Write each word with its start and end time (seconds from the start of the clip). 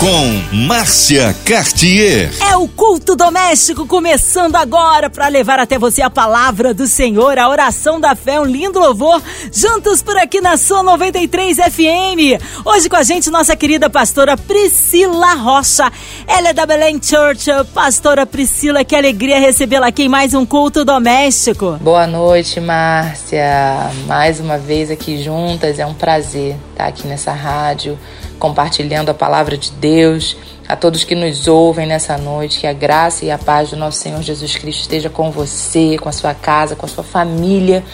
com 0.00 0.56
Márcia 0.66 1.36
Cartier. 1.44 2.30
É 2.50 2.56
o 2.56 2.66
culto 2.66 3.14
doméstico 3.14 3.86
começando 3.86 4.56
agora 4.56 5.10
para 5.10 5.28
levar 5.28 5.58
até 5.58 5.78
você 5.78 6.00
a 6.00 6.08
palavra 6.08 6.72
do 6.72 6.86
Senhor, 6.86 7.38
a 7.38 7.46
oração 7.46 8.00
da 8.00 8.16
fé, 8.16 8.40
um 8.40 8.46
lindo 8.46 8.78
louvor, 8.78 9.22
juntos 9.52 10.00
por 10.00 10.16
aqui 10.16 10.40
na 10.40 10.56
sua 10.56 10.82
93 10.82 11.54
FM. 11.58 12.42
Hoje 12.64 12.88
com 12.88 12.96
a 12.96 13.02
gente 13.02 13.28
nossa 13.28 13.54
querida 13.54 13.90
pastora 13.90 14.38
Priscila 14.38 15.34
Rocha. 15.34 15.92
Ela 16.26 16.48
é 16.48 16.52
da 16.54 16.64
Belém 16.64 16.98
Church. 17.02 17.50
Pastora 17.74 18.24
Priscila, 18.24 18.82
que 18.82 18.96
alegria 18.96 19.38
recebê-la 19.38 19.88
aqui 19.88 20.04
em 20.04 20.08
mais 20.08 20.32
um 20.32 20.46
culto 20.46 20.82
doméstico. 20.82 21.72
Boa 21.78 22.06
noite, 22.06 22.58
Márcia. 22.58 23.90
Mais 24.06 24.40
uma 24.40 24.56
vez 24.56 24.90
aqui 24.90 25.22
juntas, 25.22 25.78
é 25.78 25.84
um 25.84 25.92
prazer 25.92 26.56
estar 26.72 26.86
aqui 26.86 27.06
nessa 27.06 27.34
rádio 27.34 27.98
compartilhando 28.40 29.10
a 29.10 29.14
palavra 29.14 29.56
de 29.56 29.70
Deus. 29.70 30.36
A 30.66 30.74
todos 30.74 31.04
que 31.04 31.14
nos 31.14 31.46
ouvem 31.46 31.86
nessa 31.86 32.16
noite, 32.16 32.60
que 32.60 32.66
a 32.66 32.72
graça 32.72 33.24
e 33.24 33.30
a 33.30 33.36
paz 33.36 33.70
do 33.70 33.76
nosso 33.76 33.98
Senhor 33.98 34.22
Jesus 34.22 34.56
Cristo 34.56 34.82
esteja 34.82 35.10
com 35.10 35.30
você, 35.30 35.98
com 35.98 36.08
a 36.08 36.12
sua 36.12 36.32
casa, 36.32 36.74
com 36.74 36.86
a 36.86 36.88
sua 36.88 37.04
família. 37.04 37.84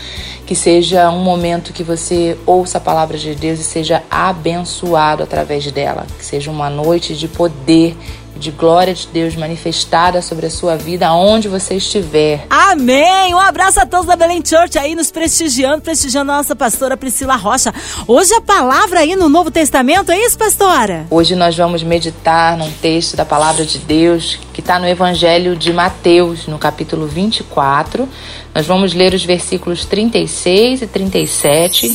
Que 0.46 0.54
seja 0.54 1.10
um 1.10 1.24
momento 1.24 1.73
que 1.73 1.82
você 1.82 2.38
ouça 2.46 2.78
a 2.78 2.80
palavra 2.80 3.18
de 3.18 3.34
Deus 3.34 3.59
e 3.59 3.64
seja 3.64 4.02
abençoado 4.10 5.23
através 5.23 5.70
dela. 5.73 6.06
Que 6.18 6.24
seja 6.24 6.51
uma 6.51 6.70
noite 6.70 7.16
de 7.16 7.26
poder 7.26 7.96
de 8.38 8.50
glória 8.50 8.95
de 8.95 9.06
Deus 9.08 9.34
manifestada 9.34 10.20
sobre 10.22 10.46
a 10.46 10.50
sua 10.50 10.76
vida, 10.76 11.06
aonde 11.06 11.48
você 11.48 11.74
estiver. 11.74 12.46
Amém! 12.50 13.34
Um 13.34 13.40
abraço 13.40 13.80
a 13.80 13.86
todos 13.86 14.06
da 14.06 14.16
Belém 14.16 14.42
Church 14.45 14.79
aí 14.79 14.95
nos 14.95 15.10
prestigiando, 15.10 15.82
prestigiando 15.82 16.32
a 16.32 16.37
nossa 16.37 16.54
pastora 16.54 16.96
Priscila 16.96 17.37
Rocha. 17.37 17.73
Hoje 18.07 18.34
a 18.34 18.40
palavra 18.40 19.01
aí 19.01 19.16
no 19.16 19.29
Novo 19.29 19.51
Testamento, 19.51 20.12
é 20.12 20.18
isso, 20.18 20.38
pastora? 20.38 21.07
Hoje 21.10 21.34
nós 21.34 21.57
vamos 21.57 21.82
meditar 21.82 22.57
num 22.57 22.70
texto 22.70 23.16
da 23.16 23.24
palavra 23.24 23.64
de 23.64 23.79
Deus 23.79 24.38
que 24.52 24.60
está 24.60 24.79
no 24.79 24.87
Evangelho 24.87 25.57
de 25.57 25.73
Mateus, 25.73 26.46
no 26.46 26.59
capítulo 26.59 27.07
24. 27.07 28.09
Nós 28.54 28.66
vamos 28.66 28.95
ler 28.95 29.12
os 29.12 29.24
versículos 29.24 29.84
36 29.84 30.82
e 30.82 30.87
37. 30.87 31.95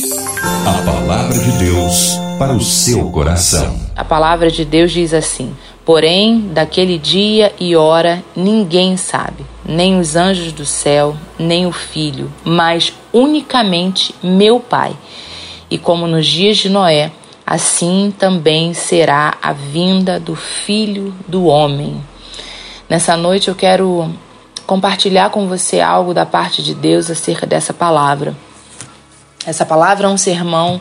A 0.64 0.82
palavra 0.84 1.38
de 1.38 1.50
Deus 1.58 2.16
para 2.38 2.52
o 2.52 2.60
seu 2.60 3.10
coração. 3.10 3.80
A 3.94 4.04
palavra 4.04 4.50
de 4.50 4.64
Deus 4.64 4.90
diz 4.90 5.12
assim: 5.14 5.54
Porém, 5.84 6.52
daquele 6.52 6.96
dia 6.96 7.52
e 7.58 7.74
hora 7.74 8.22
ninguém 8.36 8.96
sabe, 8.96 9.44
nem 9.64 9.98
os 9.98 10.14
anjos 10.14 10.52
do 10.52 10.64
céu, 10.64 11.16
nem 11.36 11.66
o 11.66 11.72
filho, 11.72 12.32
mas 12.44 12.92
unicamente 13.12 14.14
meu 14.22 14.60
Pai. 14.60 14.96
E 15.68 15.76
como 15.76 16.06
nos 16.06 16.24
dias 16.24 16.58
de 16.58 16.68
Noé, 16.68 17.10
assim 17.44 18.14
também 18.16 18.72
será 18.74 19.36
a 19.42 19.52
vinda 19.52 20.20
do 20.20 20.36
filho 20.36 21.12
do 21.26 21.46
homem. 21.46 22.00
Nessa 22.88 23.16
noite 23.16 23.48
eu 23.48 23.54
quero 23.56 24.08
compartilhar 24.64 25.30
com 25.30 25.48
você 25.48 25.80
algo 25.80 26.14
da 26.14 26.24
parte 26.24 26.62
de 26.62 26.76
Deus 26.76 27.10
acerca 27.10 27.44
dessa 27.44 27.74
palavra. 27.74 28.36
Essa 29.44 29.66
palavra 29.66 30.06
é 30.06 30.10
um 30.10 30.16
sermão 30.16 30.80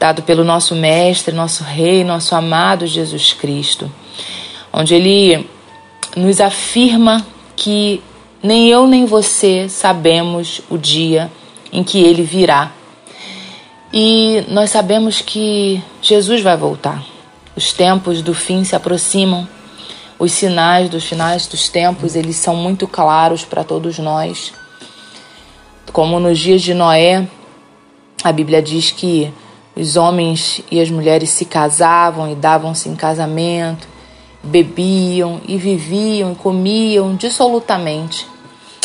dado 0.00 0.22
pelo 0.22 0.42
nosso 0.42 0.74
Mestre, 0.74 1.34
nosso 1.34 1.62
Rei, 1.62 2.02
nosso 2.02 2.34
amado 2.34 2.86
Jesus 2.86 3.34
Cristo 3.34 3.90
onde 4.72 4.94
ele 4.94 5.48
nos 6.16 6.40
afirma 6.40 7.26
que 7.54 8.02
nem 8.42 8.68
eu 8.68 8.86
nem 8.86 9.04
você 9.04 9.68
sabemos 9.68 10.62
o 10.68 10.76
dia 10.76 11.30
em 11.72 11.84
que 11.84 12.02
ele 12.02 12.22
virá. 12.22 12.72
E 13.92 14.44
nós 14.48 14.70
sabemos 14.70 15.20
que 15.20 15.82
Jesus 16.00 16.42
vai 16.42 16.56
voltar. 16.56 17.04
Os 17.54 17.72
tempos 17.72 18.22
do 18.22 18.34
fim 18.34 18.64
se 18.64 18.74
aproximam. 18.74 19.46
Os 20.18 20.32
sinais 20.32 20.88
dos 20.88 21.04
finais 21.04 21.46
dos 21.46 21.68
tempos, 21.68 22.14
eles 22.14 22.36
são 22.36 22.54
muito 22.56 22.86
claros 22.86 23.44
para 23.44 23.64
todos 23.64 23.98
nós. 23.98 24.52
Como 25.92 26.18
nos 26.18 26.38
dias 26.38 26.62
de 26.62 26.72
Noé, 26.72 27.26
a 28.24 28.32
Bíblia 28.32 28.62
diz 28.62 28.90
que 28.90 29.32
os 29.76 29.96
homens 29.96 30.62
e 30.70 30.80
as 30.80 30.90
mulheres 30.90 31.30
se 31.30 31.44
casavam 31.44 32.30
e 32.30 32.34
davam-se 32.34 32.88
em 32.88 32.94
casamento, 32.94 33.86
bebiam 34.42 35.40
e 35.46 35.56
viviam 35.56 36.32
e 36.32 36.34
comiam 36.34 37.14
dissolutamente. 37.14 38.26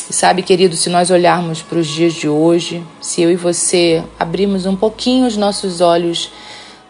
E 0.10 0.14
sabe, 0.14 0.42
querido, 0.42 0.76
se 0.76 0.90
nós 0.90 1.10
olharmos 1.12 1.62
para 1.62 1.80
os 1.80 1.88
dias 1.88 2.14
de 2.14 2.30
hoje, 2.30 2.84
se 3.02 3.22
eu 3.22 3.32
e 3.32 3.36
você 3.36 4.04
abrirmos 4.18 4.66
um 4.66 4.76
pouquinho 4.76 5.26
os 5.26 5.36
nossos 5.36 5.82
olhos, 5.82 6.32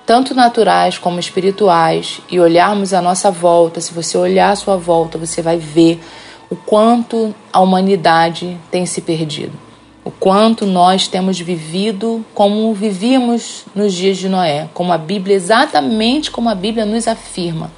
tanto 0.05 0.35
naturais 0.35 0.97
como 0.97 1.19
espirituais, 1.19 2.21
e 2.29 2.39
olharmos 2.39 2.93
a 2.93 3.01
nossa 3.01 3.31
volta, 3.31 3.81
se 3.81 3.93
você 3.93 4.17
olhar 4.17 4.51
a 4.51 4.55
sua 4.55 4.77
volta, 4.77 5.17
você 5.17 5.41
vai 5.41 5.57
ver 5.57 5.99
o 6.49 6.55
quanto 6.55 7.33
a 7.51 7.59
humanidade 7.59 8.57
tem 8.69 8.85
se 8.85 9.01
perdido. 9.01 9.53
O 10.05 10.11
quanto 10.11 10.65
nós 10.65 11.07
temos 11.07 11.37
vivido 11.39 12.23
como 12.33 12.73
vivíamos 12.73 13.65
nos 13.75 13.93
dias 13.93 14.17
de 14.17 14.29
Noé, 14.29 14.69
como 14.73 14.93
a 14.93 14.97
Bíblia, 14.97 15.35
exatamente 15.35 16.31
como 16.31 16.49
a 16.49 16.55
Bíblia 16.55 16.85
nos 16.85 17.07
afirma. 17.07 17.69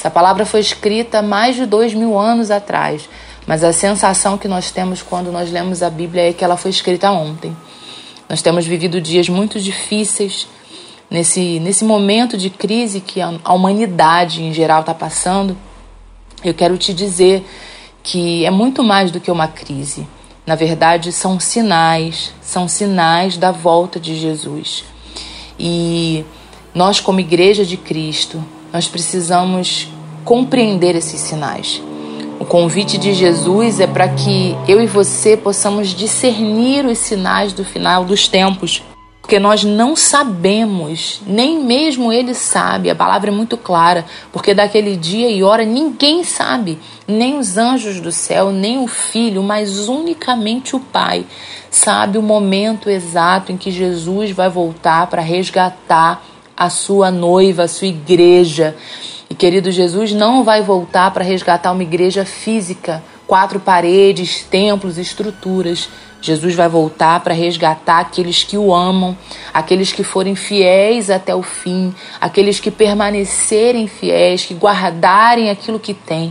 Essa 0.00 0.10
palavra 0.10 0.46
foi 0.46 0.60
escrita 0.60 1.20
mais 1.20 1.56
de 1.56 1.66
dois 1.66 1.92
mil 1.92 2.18
anos 2.18 2.50
atrás, 2.50 3.06
mas 3.46 3.62
a 3.62 3.70
sensação 3.70 4.38
que 4.38 4.48
nós 4.48 4.70
temos 4.70 5.02
quando 5.02 5.30
nós 5.30 5.52
lemos 5.52 5.82
a 5.82 5.90
Bíblia 5.90 6.30
é 6.30 6.32
que 6.32 6.42
ela 6.42 6.56
foi 6.56 6.70
escrita 6.70 7.10
ontem. 7.10 7.54
Nós 8.26 8.40
temos 8.40 8.64
vivido 8.64 8.98
dias 8.98 9.28
muito 9.28 9.60
difíceis 9.60 10.48
nesse, 11.10 11.60
nesse 11.60 11.84
momento 11.84 12.38
de 12.38 12.48
crise 12.48 13.02
que 13.02 13.20
a, 13.20 13.52
humanidade 13.52 14.42
em 14.42 14.54
geral 14.54 14.80
está 14.80 14.94
passando. 14.94 15.54
Eu 16.42 16.54
quero 16.54 16.78
te 16.78 16.94
dizer 16.94 17.46
que 18.02 18.46
é 18.46 18.50
muito 18.50 18.82
mais 18.82 19.10
do 19.10 19.20
que 19.20 19.30
uma 19.30 19.48
crise. 19.48 20.08
Na 20.46 20.54
verdade, 20.54 21.12
são 21.12 21.38
sinais, 21.38 22.32
são 22.40 22.66
sinais 22.66 23.36
da 23.36 23.52
volta 23.52 24.00
de 24.00 24.18
Jesus. 24.18 24.82
E 25.58 26.24
nós, 26.74 27.00
como 27.00 27.20
Igreja 27.20 27.66
de 27.66 27.76
Cristo, 27.76 28.42
nós 28.72 28.88
precisamos 28.88 29.88
compreender 30.24 30.94
esses 30.94 31.20
sinais. 31.20 31.82
O 32.38 32.44
convite 32.44 32.96
de 32.96 33.12
Jesus 33.12 33.80
é 33.80 33.86
para 33.86 34.08
que 34.08 34.56
eu 34.66 34.80
e 34.80 34.86
você 34.86 35.36
possamos 35.36 35.88
discernir 35.88 36.86
os 36.86 36.98
sinais 36.98 37.52
do 37.52 37.64
final 37.64 38.04
dos 38.04 38.28
tempos, 38.28 38.82
porque 39.20 39.38
nós 39.38 39.62
não 39.62 39.94
sabemos, 39.94 41.20
nem 41.26 41.62
mesmo 41.62 42.10
ele 42.10 42.34
sabe, 42.34 42.88
a 42.88 42.94
palavra 42.94 43.30
é 43.30 43.32
muito 43.32 43.56
clara, 43.58 44.06
porque 44.32 44.54
daquele 44.54 44.96
dia 44.96 45.30
e 45.30 45.42
hora 45.42 45.64
ninguém 45.64 46.24
sabe, 46.24 46.78
nem 47.06 47.38
os 47.38 47.58
anjos 47.58 48.00
do 48.00 48.10
céu, 48.10 48.50
nem 48.50 48.82
o 48.82 48.86
filho, 48.86 49.42
mas 49.42 49.86
unicamente 49.86 50.74
o 50.74 50.80
Pai 50.80 51.26
sabe 51.70 52.18
o 52.18 52.22
momento 52.22 52.88
exato 52.88 53.52
em 53.52 53.56
que 53.56 53.70
Jesus 53.70 54.30
vai 54.30 54.48
voltar 54.48 55.06
para 55.08 55.22
resgatar 55.22 56.24
a 56.60 56.68
sua 56.68 57.10
noiva, 57.10 57.62
a 57.62 57.68
sua 57.68 57.86
igreja. 57.86 58.76
E 59.30 59.34
querido 59.34 59.70
Jesus 59.70 60.12
não 60.12 60.44
vai 60.44 60.60
voltar 60.60 61.10
para 61.10 61.24
resgatar 61.24 61.72
uma 61.72 61.82
igreja 61.82 62.26
física, 62.26 63.02
quatro 63.26 63.58
paredes, 63.58 64.44
templos, 64.44 64.98
estruturas. 64.98 65.88
Jesus 66.20 66.54
vai 66.54 66.68
voltar 66.68 67.20
para 67.20 67.32
resgatar 67.32 68.00
aqueles 68.00 68.44
que 68.44 68.58
o 68.58 68.74
amam, 68.74 69.16
aqueles 69.54 69.90
que 69.90 70.04
forem 70.04 70.34
fiéis 70.34 71.08
até 71.08 71.34
o 71.34 71.42
fim, 71.42 71.94
aqueles 72.20 72.60
que 72.60 72.70
permanecerem 72.70 73.86
fiéis, 73.86 74.44
que 74.44 74.52
guardarem 74.52 75.48
aquilo 75.48 75.80
que 75.80 75.94
têm. 75.94 76.30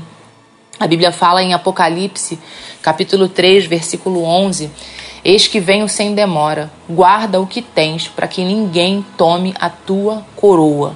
A 0.79 0.85
Bíblia 0.85 1.11
fala 1.11 1.41
em 1.41 1.55
Apocalipse, 1.55 2.37
capítulo 2.83 3.27
3, 3.27 3.65
versículo 3.65 4.23
11, 4.23 4.69
Eis 5.23 5.47
que 5.47 5.59
venho 5.59 5.87
sem 5.89 6.15
demora, 6.15 6.71
guarda 6.89 7.39
o 7.41 7.47
que 7.47 7.61
tens, 7.61 8.07
para 8.07 8.27
que 8.27 8.43
ninguém 8.43 9.05
tome 9.17 9.53
a 9.59 9.69
tua 9.69 10.25
coroa. 10.35 10.95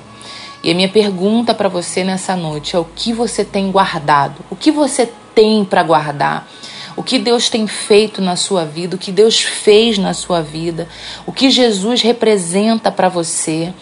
E 0.64 0.72
a 0.72 0.76
minha 0.76 0.88
pergunta 0.88 1.54
para 1.54 1.68
você 1.68 2.04
nessa 2.04 2.36
noite 2.36 2.76
é: 2.76 2.80
o 2.80 2.86
que 2.86 3.12
você 3.12 3.44
tem 3.44 3.70
guardado? 3.70 4.36
O 4.50 4.56
que 4.56 4.72
você 4.72 5.12
tem 5.36 5.66
para 5.66 5.84
guardar? 5.84 6.48
O 6.96 7.04
que 7.04 7.18
Deus 7.18 7.50
tem 7.50 7.68
feito 7.68 8.22
na 8.22 8.36
sua 8.36 8.64
vida? 8.64 8.96
O 8.96 9.00
que 9.00 9.12
Deus 9.12 9.42
fez 9.42 9.98
na 9.98 10.14
sua 10.14 10.42
vida? 10.42 10.88
O 11.26 11.32
que 11.32 11.50
Jesus 11.50 12.02
representa 12.02 12.92
para 12.92 13.10
você? 13.10 13.74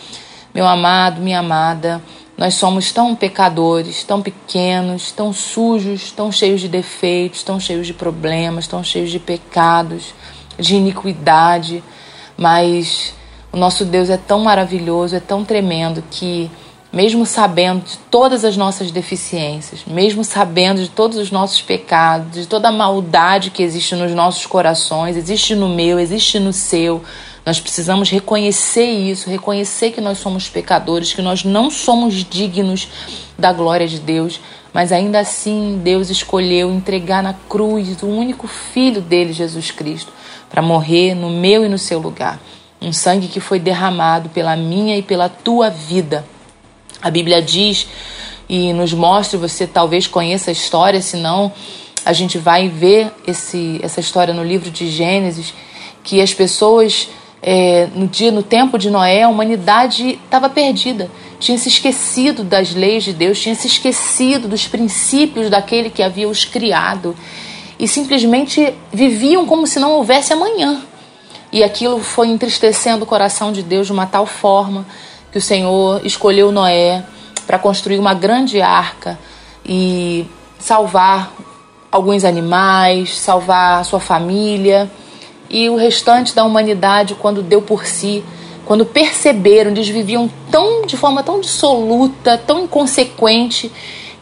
Meu 0.53 0.65
amado, 0.65 1.21
minha 1.21 1.39
amada, 1.39 2.01
nós 2.37 2.55
somos 2.55 2.91
tão 2.91 3.15
pecadores, 3.15 4.03
tão 4.03 4.21
pequenos, 4.21 5.11
tão 5.11 5.31
sujos, 5.31 6.11
tão 6.11 6.31
cheios 6.31 6.61
de 6.61 6.67
defeitos, 6.67 7.43
tão 7.43 7.59
cheios 7.59 7.85
de 7.85 7.93
problemas, 7.93 8.67
tão 8.67 8.83
cheios 8.83 9.11
de 9.11 9.19
pecados, 9.19 10.13
de 10.57 10.75
iniquidade, 10.75 11.83
mas 12.37 13.13
o 13.51 13.57
nosso 13.57 13.85
Deus 13.85 14.09
é 14.09 14.17
tão 14.17 14.39
maravilhoso, 14.39 15.15
é 15.15 15.19
tão 15.19 15.43
tremendo 15.43 16.03
que 16.09 16.49
mesmo 16.91 17.25
sabendo 17.25 17.85
de 17.85 17.97
todas 18.09 18.43
as 18.43 18.57
nossas 18.57 18.91
deficiências, 18.91 19.85
mesmo 19.87 20.25
sabendo 20.25 20.81
de 20.81 20.89
todos 20.89 21.17
os 21.17 21.31
nossos 21.31 21.61
pecados, 21.61 22.41
de 22.41 22.47
toda 22.47 22.67
a 22.67 22.71
maldade 22.71 23.49
que 23.49 23.63
existe 23.63 23.95
nos 23.95 24.11
nossos 24.11 24.45
corações, 24.45 25.15
existe 25.15 25.55
no 25.55 25.69
meu, 25.69 25.97
existe 25.99 26.37
no 26.37 26.51
seu, 26.51 27.01
nós 27.45 27.59
precisamos 27.59 28.09
reconhecer 28.09 28.85
isso, 28.85 29.29
reconhecer 29.29 29.91
que 29.91 30.01
nós 30.01 30.19
somos 30.19 30.47
pecadores, 30.47 31.13
que 31.13 31.21
nós 31.21 31.43
não 31.43 31.71
somos 31.71 32.13
dignos 32.23 32.87
da 33.37 33.51
glória 33.51 33.87
de 33.87 33.99
Deus, 33.99 34.39
mas 34.73 34.91
ainda 34.91 35.19
assim 35.19 35.81
Deus 35.83 36.09
escolheu 36.09 36.71
entregar 36.71 37.23
na 37.23 37.33
cruz 37.33 38.01
o 38.03 38.07
único 38.07 38.47
filho 38.47 39.01
dele, 39.01 39.33
Jesus 39.33 39.71
Cristo, 39.71 40.13
para 40.49 40.61
morrer 40.61 41.15
no 41.15 41.29
meu 41.29 41.65
e 41.65 41.69
no 41.69 41.77
seu 41.77 41.99
lugar. 41.99 42.39
Um 42.81 42.93
sangue 42.93 43.27
que 43.27 43.39
foi 43.39 43.59
derramado 43.59 44.29
pela 44.29 44.55
minha 44.55 44.97
e 44.97 45.01
pela 45.01 45.29
tua 45.29 45.69
vida 45.69 46.25
a 47.01 47.09
Bíblia 47.09 47.41
diz 47.41 47.87
e 48.47 48.73
nos 48.73 48.93
mostra, 48.93 49.39
você 49.39 49.65
talvez 49.65 50.05
conheça 50.05 50.51
a 50.51 50.53
história, 50.53 51.01
senão 51.01 51.51
a 52.05 52.13
gente 52.13 52.37
vai 52.37 52.69
ver 52.69 53.11
esse, 53.25 53.79
essa 53.81 53.99
história 53.99 54.33
no 54.33 54.43
livro 54.43 54.69
de 54.69 54.87
Gênesis, 54.89 55.53
que 56.03 56.21
as 56.21 56.33
pessoas 56.33 57.09
é, 57.41 57.87
no 57.95 58.07
dia, 58.07 58.31
no 58.31 58.43
tempo 58.43 58.77
de 58.77 58.89
Noé, 58.89 59.23
a 59.23 59.29
humanidade 59.29 60.19
estava 60.23 60.47
perdida, 60.47 61.09
tinha 61.39 61.57
se 61.57 61.69
esquecido 61.69 62.43
das 62.43 62.75
leis 62.75 63.03
de 63.03 63.13
Deus, 63.13 63.39
tinha 63.39 63.55
se 63.55 63.65
esquecido 63.65 64.47
dos 64.47 64.67
princípios 64.67 65.49
daquele 65.49 65.89
que 65.89 66.03
havia 66.03 66.29
os 66.29 66.45
criado. 66.45 67.15
E 67.79 67.87
simplesmente 67.87 68.75
viviam 68.93 69.47
como 69.47 69.65
se 69.65 69.79
não 69.79 69.93
houvesse 69.93 70.31
amanhã. 70.31 70.83
E 71.51 71.63
aquilo 71.63 71.99
foi 71.99 72.27
entristecendo 72.27 73.03
o 73.03 73.07
coração 73.07 73.51
de 73.51 73.63
Deus 73.63 73.87
de 73.87 73.93
uma 73.93 74.05
tal 74.05 74.27
forma 74.27 74.85
que 75.31 75.39
o 75.39 75.41
Senhor 75.41 75.99
escolheu 76.05 76.51
Noé 76.51 77.03
para 77.47 77.57
construir 77.57 77.97
uma 77.97 78.13
grande 78.13 78.61
arca 78.61 79.17
e 79.65 80.27
salvar 80.59 81.33
alguns 81.91 82.23
animais, 82.23 83.17
salvar 83.17 83.83
sua 83.83 83.99
família 83.99 84.89
e 85.51 85.69
o 85.69 85.75
restante 85.75 86.33
da 86.33 86.45
humanidade 86.45 87.13
quando 87.13 87.43
deu 87.43 87.61
por 87.61 87.85
si, 87.85 88.23
quando 88.65 88.85
perceberam, 88.85 89.71
eles 89.71 89.89
viviam 89.89 90.29
tão 90.49 90.85
de 90.85 90.95
forma 90.95 91.21
tão 91.21 91.41
dissoluta, 91.41 92.37
tão 92.37 92.63
inconsequente, 92.63 93.69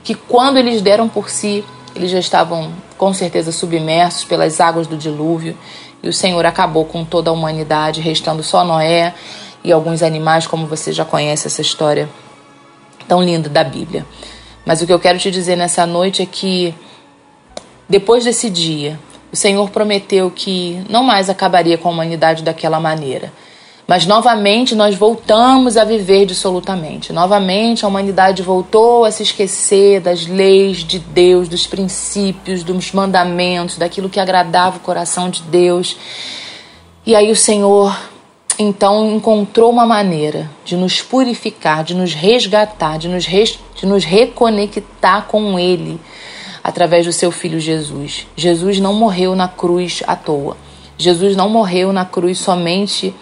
que 0.04 0.16
quando 0.16 0.58
eles 0.58 0.82
deram 0.82 1.08
por 1.08 1.30
si, 1.30 1.64
eles 1.96 2.10
já 2.10 2.18
estavam 2.18 2.72
com 2.98 3.14
certeza 3.14 3.52
submersos 3.52 4.24
pelas 4.24 4.60
águas 4.60 4.88
do 4.88 4.98
dilúvio, 4.98 5.56
e 6.02 6.10
o 6.10 6.14
Senhor 6.14 6.44
acabou 6.48 6.86
com 6.86 7.06
toda 7.06 7.30
a 7.30 7.34
humanidade, 7.34 8.02
restando 8.02 8.42
só 8.42 8.64
Noé 8.64 9.14
e 9.64 9.72
alguns 9.72 10.02
animais, 10.02 10.48
como 10.48 10.66
você 10.66 10.92
já 10.92 11.06
conhece 11.06 11.46
essa 11.46 11.62
história 11.62 12.10
tão 13.08 13.22
linda 13.22 13.50
da 13.50 13.64
Bíblia. 13.64 14.04
Mas 14.66 14.82
o 14.82 14.88
que 14.88 14.94
eu 14.94 15.00
quero 15.00 15.20
te 15.20 15.30
dizer 15.30 15.56
nessa 15.56 15.86
noite 15.86 16.24
é 16.24 16.26
que 16.26 16.74
depois 17.88 18.24
desse 18.24 18.50
dia, 18.50 19.00
o 19.32 19.36
Senhor 19.36 19.70
prometeu 19.70 20.32
que 20.32 20.82
não 20.90 21.04
mais 21.04 21.30
acabaria 21.30 21.78
com 21.78 21.90
a 21.90 21.92
humanidade 21.92 22.44
daquela 22.44 22.80
maneira. 22.80 23.32
Mas 23.90 24.06
novamente 24.06 24.76
nós 24.76 24.94
voltamos 24.96 25.76
a 25.76 25.84
viver 25.84 26.26
dissolutamente. 26.26 27.12
Novamente 27.12 27.84
a 27.84 27.88
humanidade 27.88 28.44
voltou 28.44 29.04
a 29.04 29.10
se 29.10 29.24
esquecer 29.24 30.00
das 30.00 30.28
leis 30.28 30.78
de 30.78 31.00
Deus, 31.00 31.50
dos 31.50 31.66
princípios, 31.66 32.64
dos 32.64 32.92
mandamentos, 32.92 33.80
daquilo 33.80 34.08
que 34.08 34.20
agradava 34.20 34.78
o 34.78 34.82
coração 34.82 35.28
de 35.28 35.42
Deus. 35.42 35.98
E 37.04 37.16
aí 37.16 37.32
o 37.32 37.36
Senhor 37.36 37.98
então 38.60 39.16
encontrou 39.16 39.72
uma 39.72 39.88
maneira 39.88 40.48
de 40.64 40.76
nos 40.76 41.02
purificar, 41.02 41.84
de 41.84 41.96
nos 41.96 42.14
resgatar, 42.14 43.00
de 43.00 43.08
nos, 43.08 43.26
res, 43.26 43.58
de 43.76 43.88
nos 43.88 44.04
reconectar 44.04 45.26
com 45.26 45.58
Ele 45.58 46.00
através 46.70 47.06
do 47.06 47.12
seu 47.12 47.32
Filho 47.32 47.60
Jesus. 47.60 48.28
Jesus 48.36 48.80
não 48.80 48.94
morreu 48.94 49.36
na 49.36 49.48
cruz 49.48 50.04
à 50.06 50.16
toa. 50.16 50.56
Jesus 50.98 51.36
não 51.36 51.50
morreu 51.50 51.92
na 51.92 52.06
cruz 52.06 52.38
somente 52.38 53.14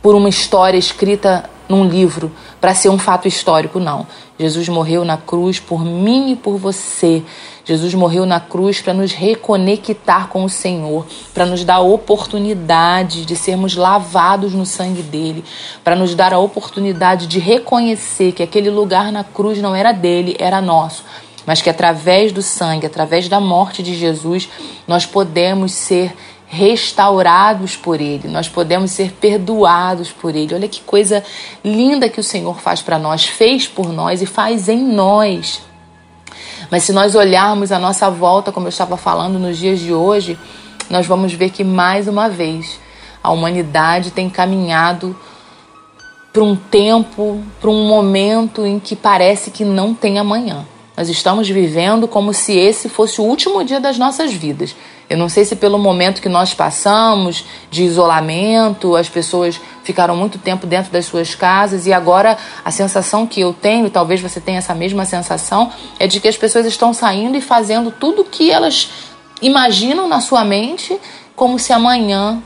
por 0.00 0.14
uma 0.14 0.28
história 0.28 0.78
escrita 0.78 1.50
num 1.68 1.84
livro 1.84 2.30
para 2.60 2.74
ser 2.74 2.88
um 2.88 2.98
fato 2.98 3.26
histórico, 3.26 3.80
não. 3.80 4.06
Jesus 4.38 4.68
morreu 4.68 5.04
na 5.04 5.16
cruz 5.16 5.58
por 5.58 5.84
mim 5.84 6.32
e 6.32 6.36
por 6.36 6.58
você. 6.58 7.22
Jesus 7.64 7.92
morreu 7.92 8.24
na 8.24 8.38
cruz 8.38 8.80
para 8.80 8.94
nos 8.94 9.12
reconectar 9.12 10.28
com 10.28 10.44
o 10.44 10.48
Senhor, 10.48 11.04
para 11.34 11.46
nos 11.46 11.64
dar 11.64 11.76
a 11.76 11.80
oportunidade 11.80 13.24
de 13.24 13.34
sermos 13.34 13.74
lavados 13.74 14.54
no 14.54 14.64
sangue 14.64 15.02
dele, 15.02 15.44
para 15.82 15.96
nos 15.96 16.14
dar 16.14 16.32
a 16.32 16.38
oportunidade 16.38 17.26
de 17.26 17.38
reconhecer 17.40 18.32
que 18.32 18.42
aquele 18.42 18.70
lugar 18.70 19.10
na 19.10 19.24
cruz 19.24 19.60
não 19.60 19.74
era 19.74 19.92
dele, 19.92 20.36
era 20.38 20.60
nosso 20.60 21.04
mas 21.46 21.62
que 21.62 21.70
através 21.70 22.32
do 22.32 22.42
sangue, 22.42 22.86
através 22.86 23.28
da 23.28 23.40
morte 23.40 23.82
de 23.82 23.94
Jesus, 23.94 24.48
nós 24.86 25.06
podemos 25.06 25.72
ser 25.72 26.14
restaurados 26.46 27.76
por 27.76 28.00
Ele, 28.00 28.26
nós 28.26 28.48
podemos 28.48 28.90
ser 28.90 29.12
perdoados 29.12 30.10
por 30.10 30.34
Ele. 30.34 30.54
Olha 30.54 30.68
que 30.68 30.80
coisa 30.80 31.22
linda 31.64 32.08
que 32.08 32.18
o 32.18 32.24
Senhor 32.24 32.60
faz 32.60 32.82
para 32.82 32.98
nós, 32.98 33.24
fez 33.24 33.68
por 33.68 33.92
nós 33.92 34.20
e 34.20 34.26
faz 34.26 34.68
em 34.68 34.82
nós. 34.82 35.62
Mas 36.70 36.82
se 36.82 36.92
nós 36.92 37.14
olharmos 37.14 37.70
a 37.70 37.78
nossa 37.78 38.10
volta, 38.10 38.50
como 38.50 38.66
eu 38.66 38.70
estava 38.70 38.96
falando 38.96 39.38
nos 39.38 39.58
dias 39.58 39.78
de 39.78 39.94
hoje, 39.94 40.38
nós 40.88 41.06
vamos 41.06 41.32
ver 41.32 41.50
que 41.50 41.62
mais 41.62 42.08
uma 42.08 42.28
vez 42.28 42.80
a 43.22 43.30
humanidade 43.30 44.10
tem 44.10 44.28
caminhado 44.28 45.16
para 46.32 46.42
um 46.42 46.56
tempo, 46.56 47.42
para 47.60 47.70
um 47.70 47.86
momento 47.86 48.66
em 48.66 48.78
que 48.78 48.96
parece 48.96 49.50
que 49.50 49.64
não 49.64 49.94
tem 49.94 50.18
amanhã. 50.18 50.66
Nós 50.96 51.08
estamos 51.08 51.48
vivendo 51.48 52.06
como 52.06 52.34
se 52.34 52.52
esse 52.56 52.88
fosse 52.88 53.20
o 53.20 53.24
último 53.24 53.64
dia 53.64 53.80
das 53.80 53.96
nossas 53.96 54.32
vidas. 54.32 54.74
Eu 55.08 55.16
não 55.18 55.28
sei 55.28 55.44
se 55.44 55.56
pelo 55.56 55.78
momento 55.78 56.22
que 56.22 56.28
nós 56.28 56.54
passamos 56.54 57.44
de 57.70 57.82
isolamento, 57.82 58.94
as 58.94 59.08
pessoas 59.08 59.60
ficaram 59.82 60.14
muito 60.14 60.38
tempo 60.38 60.66
dentro 60.66 60.92
das 60.92 61.06
suas 61.06 61.34
casas 61.34 61.86
e 61.86 61.92
agora 61.92 62.38
a 62.64 62.70
sensação 62.70 63.26
que 63.26 63.40
eu 63.40 63.52
tenho, 63.52 63.86
e 63.86 63.90
talvez 63.90 64.20
você 64.20 64.40
tenha 64.40 64.58
essa 64.58 64.74
mesma 64.74 65.04
sensação, 65.04 65.72
é 65.98 66.06
de 66.06 66.20
que 66.20 66.28
as 66.28 66.36
pessoas 66.36 66.64
estão 66.66 66.92
saindo 66.92 67.36
e 67.36 67.40
fazendo 67.40 67.90
tudo 67.90 68.22
o 68.22 68.24
que 68.24 68.50
elas 68.52 68.88
imaginam 69.42 70.06
na 70.06 70.20
sua 70.20 70.44
mente 70.44 70.96
como 71.34 71.58
se 71.58 71.72
amanhã 71.72 72.40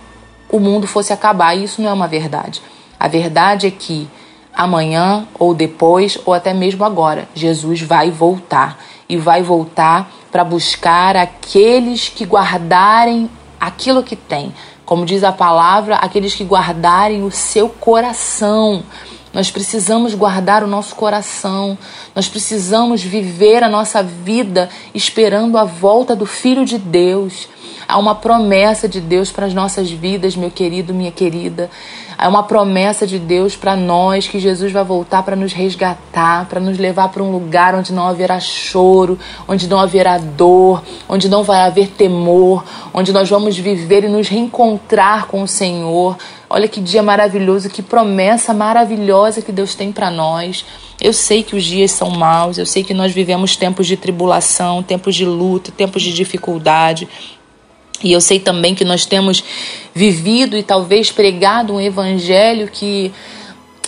o 0.48 0.58
mundo 0.58 0.86
fosse 0.86 1.12
acabar. 1.12 1.54
E 1.54 1.64
isso 1.64 1.82
não 1.82 1.90
é 1.90 1.92
uma 1.92 2.06
verdade. 2.08 2.62
A 2.98 3.08
verdade 3.08 3.66
é 3.66 3.70
que 3.70 4.08
amanhã 4.54 5.26
ou 5.38 5.54
depois 5.54 6.18
ou 6.24 6.32
até 6.32 6.54
mesmo 6.54 6.84
agora, 6.84 7.28
Jesus 7.34 7.80
vai 7.82 8.10
voltar 8.10 8.78
e 9.08 9.16
vai 9.16 9.42
voltar 9.42 10.10
para 10.30 10.44
buscar 10.44 11.16
aqueles 11.16 12.08
que 12.08 12.24
guardarem 12.24 13.28
aquilo 13.60 14.02
que 14.02 14.16
tem. 14.16 14.54
Como 14.84 15.06
diz 15.06 15.24
a 15.24 15.32
palavra, 15.32 15.96
aqueles 15.96 16.34
que 16.34 16.44
guardarem 16.44 17.22
o 17.24 17.30
seu 17.30 17.68
coração. 17.68 18.82
Nós 19.32 19.50
precisamos 19.50 20.14
guardar 20.14 20.62
o 20.62 20.66
nosso 20.66 20.94
coração, 20.94 21.76
nós 22.14 22.28
precisamos 22.28 23.02
viver 23.02 23.64
a 23.64 23.68
nossa 23.68 24.00
vida 24.02 24.68
esperando 24.94 25.58
a 25.58 25.64
volta 25.64 26.14
do 26.14 26.24
Filho 26.24 26.64
de 26.64 26.78
Deus. 26.78 27.48
Há 27.86 27.98
uma 27.98 28.14
promessa 28.14 28.88
de 28.88 29.00
Deus 29.00 29.30
para 29.30 29.46
as 29.46 29.54
nossas 29.54 29.90
vidas, 29.90 30.34
meu 30.34 30.50
querido, 30.50 30.94
minha 30.94 31.12
querida. 31.12 31.70
É 32.16 32.28
uma 32.28 32.42
promessa 32.44 33.06
de 33.06 33.18
Deus 33.18 33.56
para 33.56 33.74
nós 33.76 34.26
que 34.28 34.38
Jesus 34.38 34.72
vai 34.72 34.84
voltar 34.84 35.22
para 35.22 35.36
nos 35.36 35.52
resgatar, 35.52 36.46
para 36.46 36.60
nos 36.60 36.78
levar 36.78 37.08
para 37.08 37.22
um 37.22 37.30
lugar 37.30 37.74
onde 37.74 37.92
não 37.92 38.06
haverá 38.06 38.38
choro, 38.40 39.18
onde 39.48 39.68
não 39.68 39.78
haverá 39.78 40.18
dor, 40.18 40.82
onde 41.08 41.28
não 41.28 41.42
vai 41.42 41.60
haver 41.62 41.88
temor, 41.88 42.64
onde 42.92 43.12
nós 43.12 43.28
vamos 43.28 43.58
viver 43.58 44.04
e 44.04 44.08
nos 44.08 44.28
reencontrar 44.28 45.26
com 45.26 45.42
o 45.42 45.48
Senhor. 45.48 46.16
Olha 46.48 46.68
que 46.68 46.80
dia 46.80 47.02
maravilhoso, 47.02 47.68
que 47.68 47.82
promessa 47.82 48.54
maravilhosa 48.54 49.42
que 49.42 49.50
Deus 49.50 49.74
tem 49.74 49.90
para 49.90 50.10
nós. 50.10 50.64
Eu 51.00 51.12
sei 51.12 51.42
que 51.42 51.56
os 51.56 51.64
dias 51.64 51.90
são 51.90 52.10
maus, 52.10 52.58
eu 52.58 52.66
sei 52.66 52.84
que 52.84 52.94
nós 52.94 53.12
vivemos 53.12 53.56
tempos 53.56 53.86
de 53.86 53.96
tribulação, 53.96 54.82
tempos 54.82 55.16
de 55.16 55.24
luta, 55.24 55.72
tempos 55.72 56.02
de 56.02 56.12
dificuldade, 56.12 57.08
e 58.04 58.12
eu 58.12 58.20
sei 58.20 58.38
também 58.38 58.74
que 58.74 58.84
nós 58.84 59.06
temos 59.06 59.42
vivido 59.94 60.56
e 60.56 60.62
talvez 60.62 61.10
pregado 61.10 61.74
um 61.74 61.80
evangelho 61.80 62.68
que 62.70 63.12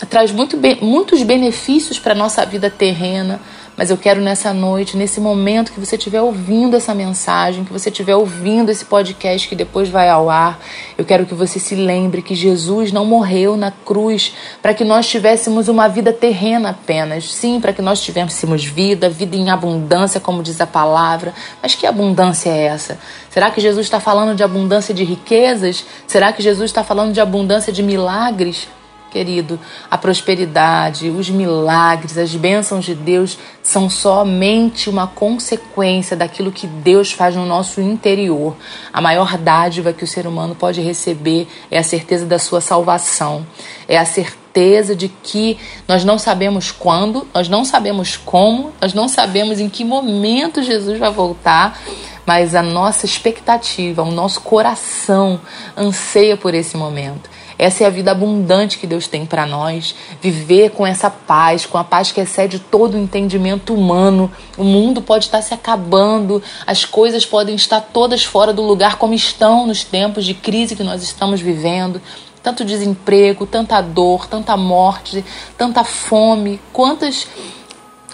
traz 0.09 0.33
muito, 0.33 0.59
muitos 0.81 1.23
benefícios 1.23 1.99
para 1.99 2.13
a 2.13 2.17
nossa 2.17 2.45
vida 2.45 2.71
terrena, 2.71 3.41
mas 3.77 3.91
eu 3.91 3.97
quero 3.99 4.21
nessa 4.21 4.55
noite, 4.55 4.97
nesse 4.97 5.21
momento 5.21 5.71
que 5.71 5.79
você 5.79 5.97
estiver 5.97 6.23
ouvindo 6.23 6.77
essa 6.77 6.95
mensagem, 6.95 7.65
que 7.65 7.73
você 7.73 7.91
estiver 7.91 8.17
ouvindo 8.17 8.71
esse 8.71 8.87
podcast 8.87 9.47
que 9.47 9.55
depois 9.55 9.91
vai 9.91 10.09
ao 10.09 10.31
ar, 10.31 10.59
eu 10.97 11.05
quero 11.05 11.27
que 11.27 11.35
você 11.35 11.59
se 11.59 11.75
lembre 11.75 12.23
que 12.23 12.35
Jesus 12.35 12.91
não 12.91 13.05
morreu 13.05 13.57
na 13.57 13.71
cruz 13.71 14.33
para 14.63 14.73
que 14.73 14.85
nós 14.85 15.07
tivéssemos 15.07 15.69
uma 15.69 15.89
vida 15.89 16.13
terrena 16.13 16.71
apenas. 16.71 17.33
Sim, 17.33 17.61
para 17.61 17.73
que 17.73 17.83
nós 17.83 18.01
tivéssemos 18.01 18.65
vida, 18.65 19.11
vida 19.11 19.37
em 19.37 19.51
abundância, 19.51 20.19
como 20.19 20.43
diz 20.43 20.59
a 20.61 20.67
palavra. 20.67 21.35
Mas 21.63 21.75
que 21.75 21.87
abundância 21.87 22.49
é 22.49 22.67
essa? 22.69 22.99
Será 23.29 23.51
que 23.51 23.61
Jesus 23.61 23.85
está 23.85 24.01
falando 24.01 24.35
de 24.35 24.43
abundância 24.43 24.95
de 24.95 25.05
riquezas? 25.05 25.85
Será 26.07 26.33
que 26.33 26.43
Jesus 26.43 26.71
está 26.71 26.83
falando 26.83 27.13
de 27.13 27.21
abundância 27.21 27.71
de 27.71 27.83
milagres? 27.83 28.69
Querido, 29.11 29.59
a 29.91 29.97
prosperidade, 29.97 31.09
os 31.11 31.31
milagres, 31.31 32.19
as 32.19 32.35
bênçãos 32.35 32.85
de 32.85 32.95
Deus 32.95 33.39
são 33.63 33.89
somente 33.89 34.91
uma 34.91 35.07
consequência 35.07 36.17
daquilo 36.17 36.53
que 36.53 36.67
Deus 36.67 37.13
faz 37.13 37.35
no 37.35 37.47
nosso 37.47 37.81
interior. 37.81 38.57
A 38.93 39.01
maior 39.01 39.39
dádiva 39.39 39.93
que 39.93 40.05
o 40.05 40.07
ser 40.07 40.27
humano 40.27 40.55
pode 40.55 40.81
receber 40.81 41.49
é 41.71 41.79
a 41.79 41.83
certeza 41.83 42.27
da 42.27 42.39
sua 42.39 42.61
salvação, 42.61 43.47
é 43.89 43.97
a 43.97 44.05
certeza 44.05 44.97
de 44.97 45.09
que 45.09 45.59
nós 45.87 46.05
não 46.05 46.19
sabemos 46.19 46.71
quando, 46.71 47.27
nós 47.35 47.49
não 47.49 47.65
sabemos 47.65 48.17
como, 48.17 48.73
nós 48.81 48.95
não 48.95 49.09
sabemos 49.09 49.61
em 49.61 49.69
que 49.69 49.85
momento 49.85 50.63
Jesus 50.63 50.99
vai 50.99 51.11
voltar, 51.11 51.79
mas 52.25 52.55
a 52.55 52.63
nossa 52.63 53.07
expectativa, 53.07 54.03
o 54.03 54.11
nosso 54.11 54.41
coração 54.41 55.41
anseia 55.77 56.37
por 56.37 56.55
esse 56.55 56.77
momento. 56.77 57.36
Essa 57.59 57.85
é 57.85 57.87
a 57.87 57.91
vida 57.91 58.11
abundante 58.11 58.79
que 58.79 58.87
Deus 58.87 59.09
tem 59.09 59.25
para 59.25 59.47
nós. 59.47 59.95
Viver 60.21 60.71
com 60.71 60.87
essa 60.87 61.09
paz, 61.09 61.65
com 61.65 61.79
a 61.79 61.85
paz 61.85 62.13
que 62.13 62.21
excede 62.21 62.59
todo 62.59 62.95
o 62.95 62.99
entendimento 62.99 63.75
humano. 63.75 64.31
O 64.59 64.65
mundo 64.65 65.01
pode 65.01 65.25
estar 65.25 65.41
se 65.41 65.55
acabando, 65.55 66.43
as 66.67 66.85
coisas 66.85 67.25
podem 67.25 67.55
estar 67.55 67.81
todas 67.81 68.25
fora 68.25 68.53
do 68.53 68.63
lugar 68.63 68.97
como 68.97 69.15
estão 69.15 69.67
nos 69.67 69.85
tempos 69.85 70.25
de 70.25 70.35
crise 70.35 70.77
que 70.77 70.85
nós 70.85 71.03
estamos 71.03 71.41
vivendo. 71.41 72.01
Tanto 72.43 72.65
desemprego, 72.65 73.47
tanta 73.47 73.81
dor, 73.81 74.27
tanta 74.27 74.57
morte, 74.57 75.25
tanta 75.57 75.83
fome, 75.83 76.61
quantas 76.73 77.27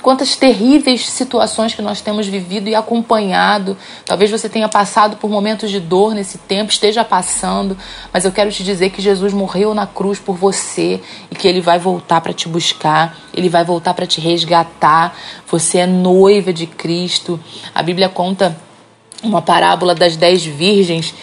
quantas 0.02 0.34
terríveis 0.34 1.08
situações 1.08 1.74
que 1.74 1.80
nós 1.80 2.00
temos 2.00 2.26
vivido 2.26 2.68
e 2.68 2.74
acompanhado. 2.74 3.76
Talvez 4.04 4.30
você 4.30 4.48
tenha 4.48 4.68
passado 4.68 5.16
por 5.16 5.30
momentos 5.30 5.70
de 5.70 5.78
dor 5.78 6.12
nesse 6.14 6.36
tempo, 6.36 6.72
esteja 6.72 7.04
passando, 7.04 7.78
mas 8.12 8.24
eu 8.24 8.32
quero 8.32 8.50
te 8.50 8.64
dizer 8.64 8.90
que 8.90 9.00
Jesus 9.00 9.32
morreu 9.32 9.72
na 9.72 9.86
cruz 9.86 10.18
por 10.18 10.36
você 10.36 11.00
e 11.30 11.34
que 11.34 11.46
ele 11.46 11.60
vai 11.60 11.78
voltar 11.78 12.20
para 12.20 12.32
te 12.32 12.48
buscar, 12.48 13.16
ele 13.32 13.48
vai 13.48 13.64
voltar 13.64 13.94
para 13.94 14.04
te 14.04 14.20
resgatar. 14.20 15.16
Você 15.46 15.78
é 15.78 15.86
noiva 15.86 16.52
de 16.52 16.66
Cristo. 16.66 17.38
A 17.72 17.82
Bíblia 17.82 18.08
conta 18.08 18.56
uma 19.22 19.40
parábola 19.40 19.94
das 19.94 20.16
dez 20.16 20.44
virgens 20.44 21.14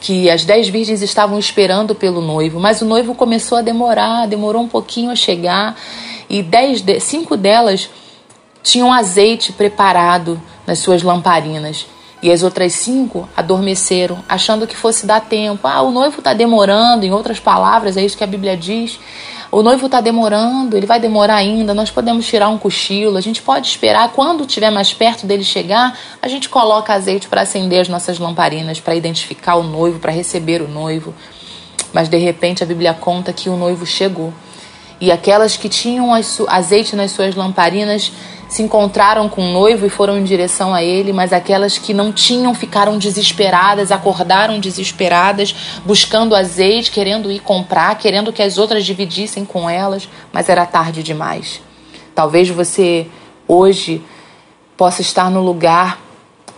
que 0.00 0.28
as 0.28 0.44
dez 0.44 0.68
virgens 0.68 1.00
estavam 1.00 1.38
esperando 1.38 1.94
pelo 1.94 2.20
noivo, 2.20 2.58
mas 2.58 2.82
o 2.82 2.84
noivo 2.84 3.14
começou 3.14 3.58
a 3.58 3.62
demorar, 3.62 4.26
demorou 4.26 4.60
um 4.60 4.68
pouquinho 4.68 5.12
a 5.12 5.16
chegar 5.16 5.76
e 6.28 6.42
dez, 6.42 6.82
cinco 7.00 7.36
delas 7.36 7.88
tinham 8.62 8.92
azeite 8.92 9.52
preparado 9.52 10.40
nas 10.66 10.78
suas 10.78 11.02
lamparinas. 11.02 11.86
E 12.22 12.30
as 12.30 12.44
outras 12.44 12.72
cinco 12.74 13.28
adormeceram, 13.36 14.22
achando 14.28 14.66
que 14.66 14.76
fosse 14.76 15.04
dar 15.04 15.20
tempo. 15.20 15.66
Ah, 15.66 15.82
o 15.82 15.90
noivo 15.90 16.18
está 16.18 16.32
demorando, 16.32 17.04
em 17.04 17.12
outras 17.12 17.40
palavras, 17.40 17.96
é 17.96 18.04
isso 18.04 18.16
que 18.16 18.22
a 18.22 18.28
Bíblia 18.28 18.56
diz. 18.56 19.00
O 19.50 19.60
noivo 19.60 19.86
está 19.86 20.00
demorando, 20.00 20.76
ele 20.76 20.86
vai 20.86 21.00
demorar 21.00 21.34
ainda, 21.34 21.74
nós 21.74 21.90
podemos 21.90 22.24
tirar 22.26 22.48
um 22.48 22.56
cochilo, 22.56 23.18
a 23.18 23.20
gente 23.20 23.42
pode 23.42 23.66
esperar. 23.66 24.10
Quando 24.12 24.44
estiver 24.44 24.70
mais 24.70 24.94
perto 24.94 25.26
dele 25.26 25.44
chegar, 25.44 25.98
a 26.22 26.28
gente 26.28 26.48
coloca 26.48 26.94
azeite 26.94 27.28
para 27.28 27.42
acender 27.42 27.80
as 27.80 27.88
nossas 27.88 28.18
lamparinas, 28.18 28.80
para 28.80 28.94
identificar 28.94 29.56
o 29.56 29.62
noivo, 29.64 29.98
para 29.98 30.12
receber 30.12 30.62
o 30.62 30.68
noivo. 30.68 31.12
Mas 31.92 32.08
de 32.08 32.16
repente 32.16 32.62
a 32.62 32.66
Bíblia 32.66 32.94
conta 32.94 33.32
que 33.32 33.50
o 33.50 33.56
noivo 33.56 33.84
chegou. 33.84 34.32
E 35.00 35.10
aquelas 35.10 35.56
que 35.56 35.68
tinham 35.68 36.14
azeite 36.48 36.94
nas 36.94 37.10
suas 37.10 37.34
lamparinas 37.34 38.12
se 38.52 38.62
encontraram 38.62 39.30
com 39.30 39.48
o 39.48 39.50
noivo 39.50 39.86
e 39.86 39.88
foram 39.88 40.18
em 40.18 40.24
direção 40.24 40.74
a 40.74 40.82
ele, 40.82 41.10
mas 41.10 41.32
aquelas 41.32 41.78
que 41.78 41.94
não 41.94 42.12
tinham 42.12 42.54
ficaram 42.54 42.98
desesperadas, 42.98 43.90
acordaram 43.90 44.60
desesperadas, 44.60 45.54
buscando 45.86 46.36
azeite, 46.36 46.90
querendo 46.90 47.32
ir 47.32 47.40
comprar, 47.40 47.96
querendo 47.96 48.30
que 48.30 48.42
as 48.42 48.58
outras 48.58 48.84
dividissem 48.84 49.42
com 49.46 49.70
elas, 49.70 50.06
mas 50.30 50.50
era 50.50 50.66
tarde 50.66 51.02
demais. 51.02 51.62
Talvez 52.14 52.50
você 52.50 53.06
hoje 53.48 54.04
possa 54.76 55.00
estar 55.00 55.30
no 55.30 55.40
lugar 55.40 55.98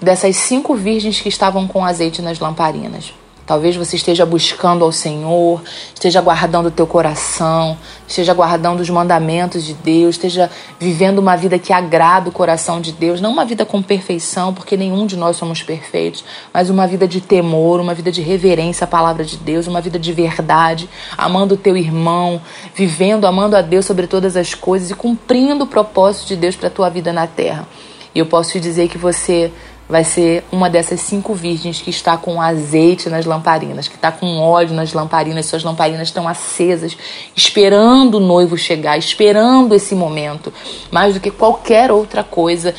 dessas 0.00 0.34
cinco 0.34 0.74
virgens 0.74 1.20
que 1.20 1.28
estavam 1.28 1.68
com 1.68 1.84
azeite 1.84 2.20
nas 2.20 2.40
lamparinas. 2.40 3.14
Talvez 3.46 3.76
você 3.76 3.96
esteja 3.96 4.24
buscando 4.24 4.84
ao 4.84 4.90
Senhor, 4.90 5.62
esteja 5.92 6.22
guardando 6.22 6.66
o 6.66 6.70
teu 6.70 6.86
coração, 6.86 7.76
esteja 8.08 8.32
guardando 8.32 8.80
os 8.80 8.88
mandamentos 8.88 9.64
de 9.64 9.74
Deus, 9.74 10.14
esteja 10.14 10.50
vivendo 10.80 11.18
uma 11.18 11.36
vida 11.36 11.58
que 11.58 11.70
agrada 11.70 12.30
o 12.30 12.32
coração 12.32 12.80
de 12.80 12.90
Deus, 12.90 13.20
não 13.20 13.30
uma 13.30 13.44
vida 13.44 13.66
com 13.66 13.82
perfeição, 13.82 14.54
porque 14.54 14.78
nenhum 14.78 15.06
de 15.06 15.14
nós 15.14 15.36
somos 15.36 15.62
perfeitos, 15.62 16.24
mas 16.54 16.70
uma 16.70 16.86
vida 16.86 17.06
de 17.06 17.20
temor, 17.20 17.80
uma 17.80 17.92
vida 17.92 18.10
de 18.10 18.22
reverência 18.22 18.84
à 18.84 18.88
palavra 18.88 19.22
de 19.22 19.36
Deus, 19.36 19.66
uma 19.66 19.82
vida 19.82 19.98
de 19.98 20.12
verdade, 20.12 20.88
amando 21.18 21.54
o 21.54 21.58
teu 21.58 21.76
irmão, 21.76 22.40
vivendo, 22.74 23.26
amando 23.26 23.56
a 23.56 23.60
Deus 23.60 23.84
sobre 23.84 24.06
todas 24.06 24.38
as 24.38 24.54
coisas 24.54 24.90
e 24.90 24.94
cumprindo 24.94 25.64
o 25.64 25.66
propósito 25.66 26.28
de 26.28 26.36
Deus 26.36 26.56
para 26.56 26.68
a 26.68 26.70
tua 26.70 26.88
vida 26.88 27.12
na 27.12 27.26
terra. 27.26 27.68
E 28.14 28.20
eu 28.20 28.26
posso 28.26 28.52
te 28.52 28.60
dizer 28.60 28.88
que 28.88 28.96
você 28.96 29.52
vai 29.94 30.02
ser 30.02 30.42
uma 30.50 30.68
dessas 30.68 31.00
cinco 31.02 31.34
virgens 31.34 31.80
que 31.80 31.88
está 31.88 32.16
com 32.16 32.42
azeite 32.42 33.08
nas 33.08 33.24
lamparinas, 33.24 33.86
que 33.86 33.94
está 33.94 34.10
com 34.10 34.40
óleo 34.40 34.74
nas 34.74 34.92
lamparinas, 34.92 35.46
suas 35.46 35.62
lamparinas 35.62 36.08
estão 36.08 36.26
acesas, 36.26 36.98
esperando 37.36 38.16
o 38.16 38.20
noivo 38.20 38.58
chegar, 38.58 38.98
esperando 38.98 39.72
esse 39.72 39.94
momento. 39.94 40.52
Mais 40.90 41.14
do 41.14 41.20
que 41.20 41.30
qualquer 41.30 41.92
outra 41.92 42.24
coisa, 42.24 42.74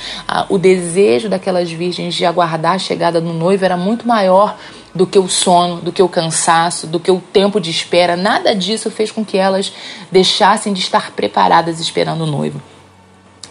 o 0.50 0.58
desejo 0.58 1.30
daquelas 1.30 1.72
virgens 1.72 2.16
de 2.16 2.26
aguardar 2.26 2.74
a 2.74 2.80
chegada 2.80 3.22
do 3.22 3.32
noivo 3.32 3.64
era 3.64 3.78
muito 3.78 4.06
maior 4.06 4.58
do 4.94 5.08
que 5.08 5.18
o 5.18 5.30
sono, 5.30 5.78
do 5.78 5.94
que 5.94 6.04
o 6.04 6.10
cansaço, 6.10 6.86
do 6.86 7.00
que 7.00 7.10
o 7.10 7.22
tempo 7.32 7.62
de 7.62 7.72
espera. 7.72 8.18
Nada 8.18 8.54
disso 8.54 8.92
fez 8.92 9.10
com 9.10 9.24
que 9.24 9.38
elas 9.38 9.72
deixassem 10.12 10.74
de 10.74 10.82
estar 10.82 11.12
preparadas 11.12 11.80
esperando 11.80 12.26
o 12.26 12.28
noivo. 12.28 12.62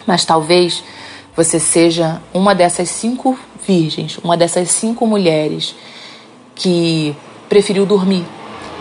Mas 0.06 0.22
talvez 0.22 0.84
você 1.36 1.58
seja 1.58 2.20
uma 2.32 2.54
dessas 2.54 2.88
cinco 2.90 3.38
virgens, 3.66 4.18
uma 4.22 4.36
dessas 4.36 4.70
cinco 4.70 5.06
mulheres 5.06 5.74
que 6.54 7.14
preferiu 7.48 7.84
dormir, 7.84 8.24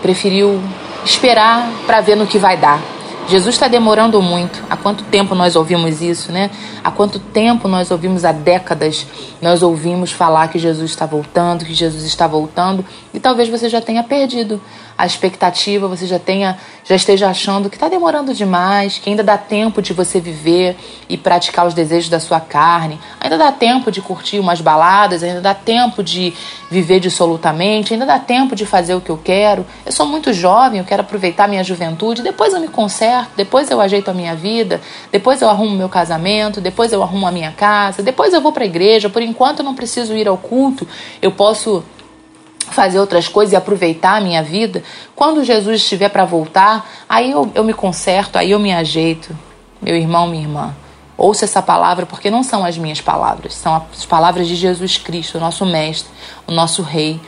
preferiu 0.02 0.60
esperar 1.04 1.70
para 1.86 2.00
ver 2.00 2.16
no 2.16 2.26
que 2.26 2.38
vai 2.38 2.56
dar. 2.56 2.80
Jesus 3.26 3.54
está 3.54 3.68
demorando 3.68 4.20
muito. 4.20 4.62
Há 4.68 4.76
quanto 4.76 5.02
tempo 5.04 5.34
nós 5.34 5.56
ouvimos 5.56 6.02
isso, 6.02 6.30
né? 6.30 6.50
Há 6.82 6.90
quanto 6.90 7.18
tempo 7.18 7.66
nós 7.66 7.90
ouvimos, 7.90 8.24
há 8.24 8.32
décadas, 8.32 9.06
nós 9.40 9.62
ouvimos 9.62 10.12
falar 10.12 10.48
que 10.48 10.58
Jesus 10.58 10.90
está 10.90 11.06
voltando, 11.06 11.64
que 11.64 11.72
Jesus 11.72 12.04
está 12.04 12.26
voltando, 12.26 12.84
e 13.14 13.20
talvez 13.20 13.48
você 13.48 13.68
já 13.68 13.80
tenha 13.80 14.02
perdido 14.02 14.60
a 14.96 15.04
expectativa, 15.06 15.88
você 15.88 16.06
já 16.06 16.18
tenha, 16.18 16.56
já 16.84 16.94
esteja 16.94 17.28
achando 17.28 17.68
que 17.68 17.76
está 17.76 17.88
demorando 17.88 18.32
demais, 18.32 18.98
que 18.98 19.10
ainda 19.10 19.24
dá 19.24 19.36
tempo 19.36 19.82
de 19.82 19.92
você 19.92 20.20
viver 20.20 20.76
e 21.08 21.16
praticar 21.16 21.66
os 21.66 21.74
desejos 21.74 22.08
da 22.08 22.20
sua 22.20 22.40
carne, 22.40 23.00
ainda 23.20 23.36
dá 23.36 23.50
tempo 23.50 23.90
de 23.90 24.00
curtir 24.00 24.38
umas 24.38 24.60
baladas, 24.60 25.22
ainda 25.22 25.40
dá 25.40 25.52
tempo 25.52 26.02
de 26.02 26.32
viver 26.70 27.00
dissolutamente, 27.00 27.92
ainda 27.92 28.06
dá 28.06 28.18
tempo 28.18 28.54
de 28.54 28.64
fazer 28.64 28.94
o 28.94 29.00
que 29.00 29.10
eu 29.10 29.18
quero. 29.18 29.66
Eu 29.84 29.92
sou 29.92 30.06
muito 30.06 30.32
jovem, 30.32 30.78
eu 30.78 30.84
quero 30.84 31.02
aproveitar 31.02 31.48
minha 31.48 31.64
juventude, 31.64 32.22
depois 32.22 32.54
eu 32.54 32.60
me 32.60 32.68
conserto, 32.68 33.30
depois 33.36 33.70
eu 33.70 33.80
ajeito 33.80 34.10
a 34.10 34.14
minha 34.14 34.34
vida, 34.34 34.80
depois 35.10 35.42
eu 35.42 35.48
arrumo 35.48 35.76
meu 35.76 35.88
casamento, 35.88 36.60
depois 36.60 36.92
eu 36.92 37.02
arrumo 37.02 37.26
a 37.26 37.32
minha 37.32 37.52
casa, 37.52 38.02
depois 38.02 38.32
eu 38.32 38.40
vou 38.40 38.52
para 38.52 38.62
a 38.62 38.66
igreja. 38.66 39.08
Por 39.08 39.22
enquanto 39.22 39.60
eu 39.60 39.64
não 39.64 39.74
preciso 39.74 40.16
ir 40.16 40.28
ao 40.28 40.36
culto, 40.36 40.86
eu 41.20 41.32
posso 41.32 41.84
fazer 42.70 42.98
outras 42.98 43.28
coisas 43.28 43.52
e 43.52 43.56
aproveitar 43.56 44.16
a 44.16 44.20
minha 44.20 44.42
vida, 44.42 44.82
quando 45.14 45.44
Jesus 45.44 45.80
estiver 45.80 46.08
para 46.08 46.24
voltar, 46.24 46.88
aí 47.08 47.30
eu, 47.30 47.50
eu 47.54 47.64
me 47.64 47.74
conserto, 47.74 48.36
aí 48.36 48.50
eu 48.50 48.58
me 48.58 48.72
ajeito. 48.72 49.36
Meu 49.80 49.96
irmão, 49.96 50.26
minha 50.26 50.42
irmã, 50.42 50.74
ouça 51.16 51.44
essa 51.44 51.60
palavra 51.60 52.06
porque 52.06 52.30
não 52.30 52.42
são 52.42 52.64
as 52.64 52.78
minhas 52.78 53.00
palavras, 53.00 53.54
são 53.54 53.84
as 53.92 54.06
palavras 54.06 54.48
de 54.48 54.56
Jesus 54.56 54.96
Cristo, 54.96 55.38
o 55.38 55.40
nosso 55.40 55.64
Mestre, 55.66 56.10
o 56.46 56.52
nosso 56.52 56.82
Rei. 56.82 57.20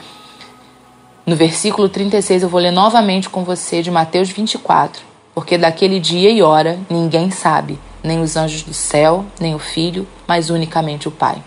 No 1.24 1.36
versículo 1.36 1.88
36, 1.88 2.44
eu 2.44 2.48
vou 2.48 2.60
ler 2.60 2.70
novamente 2.70 3.28
com 3.28 3.44
você 3.44 3.82
de 3.82 3.90
Mateus 3.90 4.30
24. 4.30 5.02
Porque 5.34 5.58
daquele 5.58 6.00
dia 6.00 6.30
e 6.30 6.40
hora 6.40 6.78
ninguém 6.88 7.30
sabe, 7.30 7.78
nem 8.02 8.22
os 8.22 8.36
anjos 8.36 8.62
do 8.62 8.72
céu, 8.72 9.22
nem 9.38 9.54
o 9.54 9.58
Filho, 9.58 10.08
mas 10.26 10.48
unicamente 10.48 11.08
o 11.08 11.10
Pai. 11.10 11.42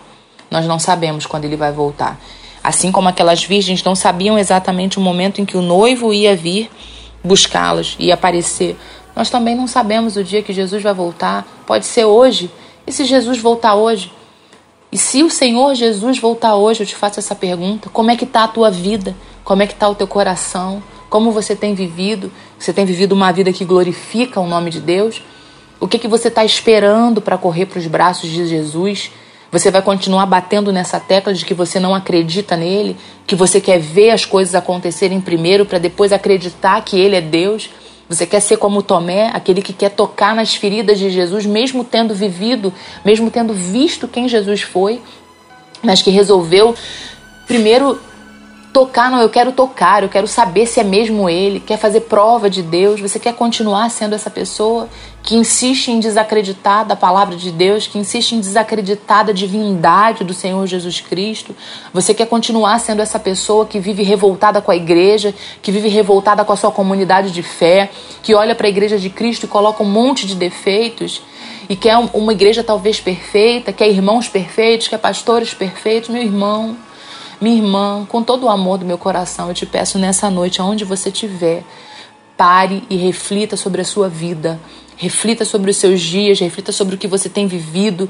Nós 0.52 0.68
não 0.68 0.78
sabemos 0.78 1.26
quando 1.26 1.46
ele 1.46 1.56
vai 1.56 1.72
voltar. 1.72 2.20
Assim 2.64 2.92
como 2.92 3.08
aquelas 3.08 3.44
virgens 3.44 3.84
não 3.84 3.96
sabiam 3.96 4.38
exatamente 4.38 4.98
o 4.98 5.02
momento 5.02 5.40
em 5.40 5.46
que 5.46 5.58
o 5.58 5.62
noivo 5.62 6.14
ia 6.14 6.36
vir 6.36 6.70
buscá-las 7.24 7.96
e 8.00 8.12
aparecer, 8.12 8.78
nós 9.16 9.30
também 9.30 9.56
não 9.56 9.68
sabemos 9.68 10.16
o 10.16 10.24
dia 10.24 10.42
que 10.42 10.54
Jesus 10.54 10.82
vai 10.82 10.94
voltar. 10.94 11.46
Pode 11.66 11.86
ser 11.86 12.06
hoje. 12.06 12.50
E 12.88 12.92
se 12.92 13.06
Jesus 13.06 13.40
voltar 13.40 13.76
hoje? 13.76 14.12
E 14.92 14.98
se 14.98 15.24
o 15.24 15.30
Senhor 15.30 15.76
Jesus 15.76 16.18
voltar 16.18 16.56
hoje, 16.56 16.82
eu 16.82 16.88
te 16.88 16.96
faço 16.96 17.20
essa 17.20 17.36
pergunta: 17.36 17.90
como 17.90 18.10
é 18.12 18.16
que 18.16 18.24
está 18.24 18.44
a 18.44 18.48
tua 18.48 18.72
vida? 18.72 19.16
Como 19.44 19.62
é 19.62 19.68
que 19.68 19.74
está 19.74 19.88
o 19.88 19.96
teu 19.96 20.08
coração? 20.08 20.82
Como 21.10 21.32
você 21.32 21.56
tem 21.56 21.74
vivido? 21.74 22.32
Você 22.58 22.72
tem 22.72 22.86
vivido 22.86 23.14
uma 23.14 23.32
vida 23.32 23.52
que 23.52 23.66
glorifica 23.66 24.40
o 24.40 24.48
nome 24.48 24.70
de 24.70 24.80
Deus? 24.80 25.22
O 25.80 25.88
que, 25.88 25.98
que 25.98 26.08
você 26.08 26.28
está 26.28 26.44
esperando 26.44 27.22
para 27.22 27.38
correr 27.38 27.66
para 27.66 27.80
os 27.80 27.88
braços 27.88 28.30
de 28.30 28.46
Jesus? 28.48 29.12
Você 29.52 29.72
vai 29.72 29.82
continuar 29.82 30.28
batendo 30.28 30.72
nessa 30.72 31.00
tecla 31.00 31.34
de 31.34 31.44
que 31.44 31.54
você 31.54 31.80
não 31.80 31.96
acredita 31.96 32.56
nele, 32.56 32.96
que 33.26 33.36
você 33.36 33.60
quer 33.60 33.80
ver 33.80 34.12
as 34.12 34.24
coisas 34.24 34.54
acontecerem 34.54 35.20
primeiro 35.20 35.66
para 35.66 35.80
depois 35.80 36.14
acreditar 36.14 36.84
que 36.84 37.00
ele 37.00 37.16
é 37.16 37.22
Deus. 37.22 37.70
Você 38.08 38.26
quer 38.26 38.42
ser 38.42 38.58
como 38.58 38.84
Tomé, 38.84 39.32
aquele 39.34 39.62
que 39.62 39.74
quer 39.74 39.90
tocar 39.90 40.36
nas 40.36 40.54
feridas 40.54 41.00
de 41.00 41.10
Jesus, 41.10 41.46
mesmo 41.46 41.84
tendo 41.84 42.14
vivido, 42.14 42.74
mesmo 43.04 43.32
tendo 43.32 43.54
visto 43.54 44.08
quem 44.08 44.30
Jesus 44.30 44.62
foi, 44.62 45.02
mas 45.84 46.02
que 46.02 46.12
resolveu 46.12 46.76
primeiro 47.48 48.00
tocar, 48.72 49.10
não, 49.10 49.20
eu 49.20 49.30
quero 49.30 49.52
tocar, 49.52 50.04
eu 50.04 50.10
quero 50.10 50.28
saber 50.28 50.66
se 50.66 50.80
é 50.80 50.84
mesmo 50.84 51.30
ele, 51.30 51.60
quer 51.60 51.78
fazer 51.78 52.02
prova 52.02 52.50
de 52.50 52.62
Deus, 52.62 53.02
você 53.02 53.20
quer 53.20 53.34
continuar 53.34 53.90
sendo 53.90 54.14
essa 54.14 54.30
pessoa 54.30 54.88
que 55.24 55.36
insiste 55.36 55.90
em 55.90 56.00
desacreditar 56.00 56.86
da 56.86 56.96
palavra 56.96 57.36
de 57.36 57.52
Deus, 57.52 57.88
que 57.88 57.98
insiste 57.98 58.34
em 58.34 58.40
desacreditar 58.40 59.26
da 59.26 59.34
divindade 59.34 60.24
do 60.24 60.34
Senhor 60.34 60.66
Jesus 60.68 61.02
Cristo, 61.02 61.56
você 61.94 62.14
quer 62.14 62.28
continuar 62.28 62.80
sendo 62.80 63.02
essa 63.02 63.20
pessoa 63.20 63.66
que 63.66 63.80
vive 63.80 64.04
revoltada 64.04 64.62
com 64.62 64.72
a 64.72 64.76
igreja, 64.76 65.34
que 65.62 65.72
vive 65.72 65.90
revoltada 65.90 66.46
com 66.46 66.54
a 66.54 66.58
sua 66.58 66.72
comunidade 66.72 67.32
de 67.32 67.42
fé, 67.42 67.90
que 68.22 68.36
olha 68.36 68.54
para 68.54 68.68
a 68.68 68.70
igreja 68.70 68.98
de 68.98 69.10
Cristo 69.10 69.46
e 69.46 69.48
coloca 69.50 69.84
um 69.84 69.90
monte 69.90 70.28
de 70.28 70.36
defeitos 70.36 71.22
e 71.68 71.76
quer 71.76 71.98
uma 72.14 72.32
igreja 72.32 72.64
talvez 72.64 73.00
perfeita, 73.00 73.74
quer 73.74 73.90
irmãos 73.90 74.28
perfeitos, 74.28 74.88
quer 74.88 74.98
pastores 74.98 75.54
perfeitos, 75.54 76.10
meu 76.10 76.22
irmão, 76.22 76.76
minha 77.42 77.56
irmã, 77.56 78.06
com 78.10 78.22
todo 78.22 78.46
o 78.46 78.50
amor 78.50 78.78
do 78.78 78.86
meu 78.86 78.98
coração, 78.98 79.48
eu 79.48 79.54
te 79.54 79.66
peço 79.66 79.98
nessa 79.98 80.30
noite, 80.30 80.60
aonde 80.60 80.84
você 80.84 81.10
estiver, 81.10 81.64
pare 82.36 82.84
e 82.90 82.98
reflita 82.98 83.56
sobre 83.56 83.82
a 83.82 83.86
sua 83.86 84.10
vida, 84.10 84.60
reflita 84.98 85.46
sobre 85.46 85.72
os 85.72 85.78
seus 85.78 86.02
dias, 86.02 86.40
reflita 86.40 86.72
sobre 86.72 86.96
o 86.96 86.98
que 86.98 87.08
você 87.08 87.30
tem 87.30 87.48
vivido. 87.48 88.10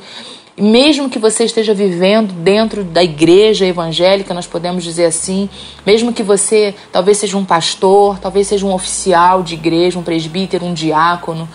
Mesmo 0.57 1.09
que 1.09 1.19
você 1.19 1.45
esteja 1.45 1.73
vivendo 1.73 2.33
dentro 2.33 2.83
da 2.83 3.03
igreja 3.03 3.65
evangélica, 3.65 4.33
nós 4.33 4.47
podemos 4.47 4.83
dizer 4.83 5.05
assim, 5.05 5.49
mesmo 5.85 6.11
que 6.11 6.23
você 6.23 6.75
talvez 6.91 7.17
seja 7.17 7.37
um 7.37 7.45
pastor, 7.45 8.19
talvez 8.19 8.47
seja 8.47 8.65
um 8.65 8.73
oficial 8.73 9.41
de 9.41 9.53
igreja, 9.53 9.97
um 9.97 10.03
presbítero, 10.03 10.65
um 10.65 10.73
diácono, 10.73 11.47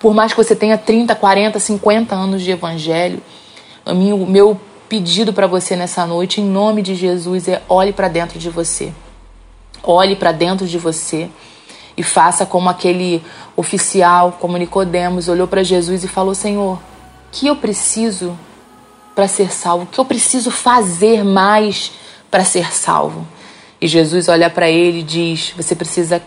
por 0.00 0.14
mais 0.14 0.32
que 0.32 0.42
você 0.42 0.56
tenha 0.56 0.78
30, 0.78 1.14
40, 1.14 1.58
50 1.58 2.14
anos 2.14 2.42
de 2.42 2.50
evangelho, 2.50 3.20
o 3.84 4.26
meu 4.26 4.58
pedido 4.88 5.32
para 5.32 5.46
você 5.46 5.76
nessa 5.76 6.06
noite, 6.06 6.40
em 6.40 6.44
nome 6.44 6.82
de 6.82 6.94
Jesus, 6.94 7.46
é 7.48 7.62
olhe 7.68 7.92
para 7.92 8.08
dentro 8.08 8.38
de 8.38 8.48
você. 8.48 8.92
Olhe 9.82 10.16
para 10.16 10.32
dentro 10.32 10.66
de 10.66 10.78
você 10.78 11.30
e 11.96 12.02
faça 12.02 12.46
como 12.46 12.68
aquele 12.68 13.22
oficial, 13.56 14.38
como 14.40 14.56
Nicodemos, 14.56 15.28
olhou 15.28 15.46
para 15.46 15.62
Jesus 15.62 16.04
e 16.04 16.08
falou: 16.08 16.34
Senhor, 16.34 16.80
que 17.30 17.46
eu 17.46 17.56
preciso 17.56 18.38
para 19.14 19.28
ser 19.28 19.52
salvo? 19.52 19.84
O 19.84 19.86
que 19.86 19.98
eu 19.98 20.04
preciso 20.04 20.50
fazer 20.50 21.24
mais 21.24 21.92
para 22.30 22.44
ser 22.44 22.72
salvo? 22.72 23.26
E 23.80 23.86
Jesus 23.86 24.28
olha 24.28 24.48
para 24.48 24.70
ele 24.70 25.00
e 25.00 25.02
diz: 25.02 25.52
Você 25.56 25.74
precisa 25.74 26.22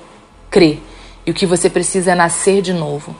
crer. 0.50 0.82
E 1.25 1.32
o 1.32 1.34
que 1.34 1.46
você 1.46 1.70
precisa 1.70 2.12
é 2.12 2.15
nascer 2.15 2.62
de 2.62 2.74
novo. 2.74 3.15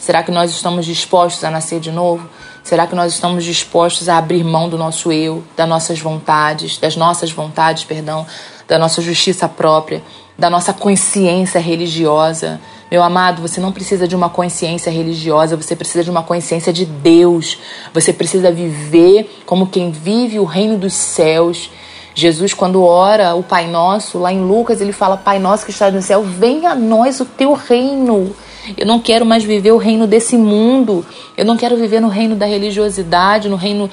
Será 0.00 0.22
que 0.22 0.30
nós 0.30 0.52
estamos 0.52 0.86
dispostos 0.86 1.42
a 1.42 1.50
nascer 1.50 1.80
de 1.80 1.90
novo? 1.90 2.28
Será 2.66 2.84
que 2.84 2.96
nós 2.96 3.12
estamos 3.12 3.44
dispostos 3.44 4.08
a 4.08 4.18
abrir 4.18 4.42
mão 4.42 4.68
do 4.68 4.76
nosso 4.76 5.12
eu, 5.12 5.44
das 5.56 5.68
nossas 5.68 6.00
vontades, 6.00 6.78
das 6.78 6.96
nossas 6.96 7.30
vontades, 7.30 7.84
perdão, 7.84 8.26
da 8.66 8.76
nossa 8.76 9.00
justiça 9.00 9.48
própria, 9.48 10.02
da 10.36 10.50
nossa 10.50 10.72
consciência 10.72 11.60
religiosa? 11.60 12.60
Meu 12.90 13.04
amado, 13.04 13.40
você 13.40 13.60
não 13.60 13.70
precisa 13.70 14.08
de 14.08 14.16
uma 14.16 14.28
consciência 14.28 14.90
religiosa, 14.90 15.56
você 15.56 15.76
precisa 15.76 16.02
de 16.02 16.10
uma 16.10 16.24
consciência 16.24 16.72
de 16.72 16.84
Deus. 16.84 17.56
Você 17.94 18.12
precisa 18.12 18.50
viver 18.50 19.42
como 19.46 19.68
quem 19.68 19.92
vive 19.92 20.40
o 20.40 20.44
reino 20.44 20.76
dos 20.76 20.92
céus. 20.92 21.70
Jesus, 22.16 22.52
quando 22.52 22.82
ora 22.82 23.36
o 23.36 23.44
Pai 23.44 23.68
Nosso, 23.68 24.18
lá 24.18 24.32
em 24.32 24.40
Lucas, 24.40 24.80
ele 24.80 24.92
fala: 24.92 25.16
Pai 25.16 25.38
Nosso 25.38 25.64
que 25.64 25.70
está 25.70 25.88
no 25.88 26.02
céu, 26.02 26.24
venha 26.24 26.70
a 26.70 26.74
nós 26.74 27.20
o 27.20 27.24
teu 27.26 27.52
reino. 27.52 28.34
Eu 28.76 28.86
não 28.86 28.98
quero 28.98 29.26
mais 29.26 29.44
viver 29.44 29.72
o 29.72 29.76
reino 29.76 30.06
desse 30.06 30.36
mundo. 30.36 31.04
Eu 31.36 31.44
não 31.44 31.56
quero 31.56 31.76
viver 31.76 32.00
no 32.00 32.08
reino 32.08 32.34
da 32.34 32.46
religiosidade, 32.46 33.48
no 33.48 33.56
reino 33.56 33.90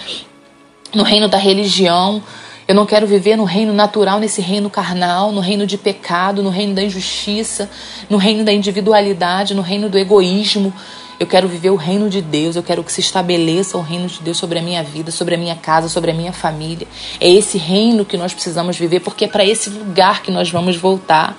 no 0.94 1.03
reino 1.03 1.27
da 1.27 1.38
religião. 1.38 2.22
Eu 2.65 2.75
não 2.75 2.86
quero 2.86 3.06
viver 3.06 3.36
no 3.36 3.44
reino 3.44 3.74
natural, 3.74 4.20
nesse 4.20 4.42
reino 4.42 4.70
carnal, 4.70 5.32
no 5.32 5.42
reino 5.42 5.68
de 5.68 5.77
pecado, 5.77 6.42
no 6.42 6.50
reino 6.50 6.74
da 6.74 6.81
injustiça, 6.81 7.70
no 8.09 8.18
reino 8.18 8.44
da 8.46 8.53
individualidade, 8.53 9.53
no 9.53 9.62
reino 9.62 9.90
do 9.90 9.98
egoísmo. 9.98 10.74
Eu 11.20 11.27
quero 11.27 11.48
viver 11.48 11.72
o 11.72 11.75
reino 11.75 12.09
de 12.09 12.22
Deus, 12.22 12.55
eu 12.55 12.64
quero 12.64 12.83
que 12.83 12.92
se 12.92 13.01
estabeleça 13.01 13.77
o 13.77 13.81
reino 13.81 14.07
de 14.07 14.22
Deus 14.22 14.38
sobre 14.38 14.59
a 14.59 14.62
minha 14.62 14.81
vida, 14.81 15.12
sobre 15.12 15.36
a 15.36 15.38
minha 15.38 15.55
casa, 15.55 15.90
sobre 15.90 16.12
a 16.12 16.14
minha 16.14 16.31
família. 16.31 16.88
É 17.20 17.29
esse 17.29 17.57
reino 17.57 18.05
que 18.05 18.18
nós 18.18 18.33
precisamos 18.33 18.77
viver, 18.77 19.01
porque 19.01 19.25
é 19.25 19.27
para 19.27 19.46
esse 19.46 19.70
lugar 19.70 20.24
que 20.24 20.31
nós 20.31 20.50
vamos 20.50 20.77
voltar. 20.77 21.38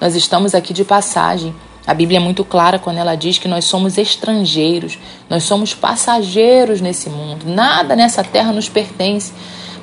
Nós 0.00 0.16
estamos 0.16 0.54
aqui 0.54 0.74
de 0.74 0.84
passagem. 0.84 1.54
A 1.86 1.92
Bíblia 1.92 2.18
é 2.18 2.20
muito 2.20 2.44
clara 2.44 2.78
quando 2.78 2.96
ela 2.96 3.14
diz 3.14 3.36
que 3.36 3.46
nós 3.46 3.66
somos 3.66 3.98
estrangeiros, 3.98 4.98
nós 5.28 5.42
somos 5.42 5.74
passageiros 5.74 6.80
nesse 6.80 7.10
mundo, 7.10 7.44
nada 7.46 7.94
nessa 7.94 8.24
terra 8.24 8.52
nos 8.52 8.68
pertence. 8.68 9.32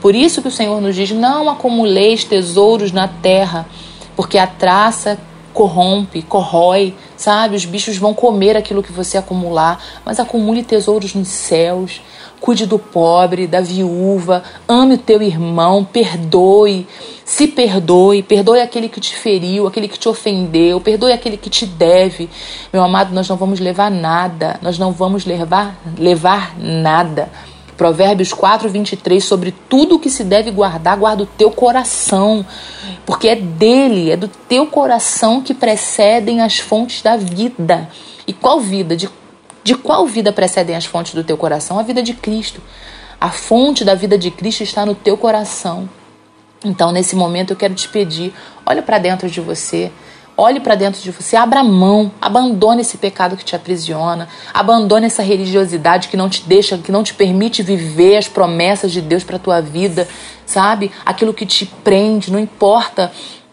Por 0.02 0.16
isso 0.16 0.42
que 0.42 0.48
o 0.48 0.52
Senhor 0.52 0.82
nos 0.82 0.96
diz: 0.96 1.12
não 1.12 1.48
acumuleis 1.48 2.24
tesouros 2.24 2.92
na 2.92 3.08
terra, 3.08 3.68
porque 4.16 4.40
a 4.40 4.48
traça 4.48 5.20
corrompe, 5.54 6.24
corrói, 6.24 6.96
sabe? 7.16 7.56
Os 7.56 7.66
bichos 7.66 7.98
vão 7.98 8.14
comer 8.14 8.58
aquilo 8.58 8.82
que 8.82 8.92
você 8.92 9.18
acumular, 9.18 9.84
mas 10.04 10.20
acumule 10.20 10.64
tesouros 10.64 11.14
nos 11.14 11.28
céus. 11.28 12.02
Cuide 12.40 12.66
do 12.66 12.80
pobre, 12.80 13.46
da 13.46 13.62
viúva, 13.62 14.42
ame 14.68 14.96
o 14.96 14.98
teu 14.98 15.22
irmão, 15.22 15.84
perdoe, 15.84 16.88
se 17.32 17.48
perdoe, 17.48 18.22
perdoe 18.22 18.60
aquele 18.60 18.90
que 18.90 19.00
te 19.00 19.16
feriu, 19.16 19.66
aquele 19.66 19.88
que 19.88 19.98
te 19.98 20.10
ofendeu, 20.10 20.82
perdoe 20.82 21.14
aquele 21.14 21.38
que 21.38 21.50
te 21.50 21.66
deve. 21.66 22.30
Meu 22.74 22.84
amado, 22.84 23.16
nós 23.16 23.30
não 23.30 23.38
vamos 23.38 23.62
levar 23.62 23.90
nada, 23.90 24.60
nós 24.62 24.78
não 24.78 24.92
vamos 24.92 25.24
levar, 25.24 25.80
levar 25.98 26.60
nada. 26.60 27.32
Provérbios 27.78 28.34
4, 28.34 28.68
23, 28.68 29.24
sobre 29.24 29.56
tudo 29.70 29.98
que 29.98 30.10
se 30.10 30.26
deve 30.26 30.52
guardar, 30.52 30.98
guarda 30.98 31.24
o 31.24 31.26
teu 31.26 31.50
coração, 31.50 32.46
porque 33.06 33.30
é 33.30 33.36
dele, 33.38 34.12
é 34.12 34.18
do 34.18 34.28
teu 34.28 34.68
coração 34.68 35.40
que 35.42 35.54
precedem 35.54 36.42
as 36.42 36.60
fontes 36.60 37.02
da 37.02 37.16
vida. 37.16 37.88
E 38.28 38.34
qual 38.34 38.60
vida? 38.60 38.94
De 38.94 39.10
de 39.64 39.76
qual 39.76 40.08
vida 40.08 40.34
precedem 40.34 40.76
as 40.76 40.86
fontes 40.86 41.14
do 41.14 41.24
teu 41.24 41.38
coração? 41.38 41.78
A 41.78 41.84
vida 41.84 42.02
de 42.02 42.16
Cristo. 42.16 42.60
A 43.20 43.30
fonte 43.30 43.86
da 43.86 43.94
vida 43.94 44.18
de 44.18 44.32
Cristo 44.32 44.64
está 44.64 44.84
no 44.86 44.96
teu 44.96 45.16
coração. 45.16 45.88
Então, 46.64 46.92
nesse 46.92 47.16
momento, 47.16 47.52
eu 47.52 47.58
quero 47.58 47.74
te 47.74 47.88
pedir: 47.88 48.34
olhe 48.66 48.82
para 48.82 48.98
dentro 48.98 49.30
de 49.30 49.42
você. 49.42 49.92
Olhe 50.38 50.62
para 50.62 50.76
dentro 50.76 51.00
de 51.02 51.12
você, 51.12 51.36
abra 51.36 51.62
mão, 51.62 52.10
abandone 52.20 52.82
esse 52.82 52.98
pecado 52.98 53.36
que 53.36 53.44
te 53.44 53.54
aprisiona, 53.54 54.30
abandone 54.54 55.06
essa 55.06 55.22
religiosidade 55.22 56.08
que 56.08 56.16
não 56.16 56.30
te 56.30 56.44
deixa, 56.48 56.78
que 56.78 56.92
não 56.92 57.04
te 57.04 57.14
permite 57.14 57.62
viver 57.62 58.16
as 58.16 58.30
promessas 58.30 58.94
de 58.94 59.02
Deus 59.02 59.26
para 59.26 59.38
tua 59.38 59.62
vida, 59.62 60.08
sabe? 60.46 60.90
Aquilo 61.06 61.34
que 61.34 61.46
te 61.46 61.66
prende, 61.84 62.32
não 62.32 62.40
importa 62.40 63.12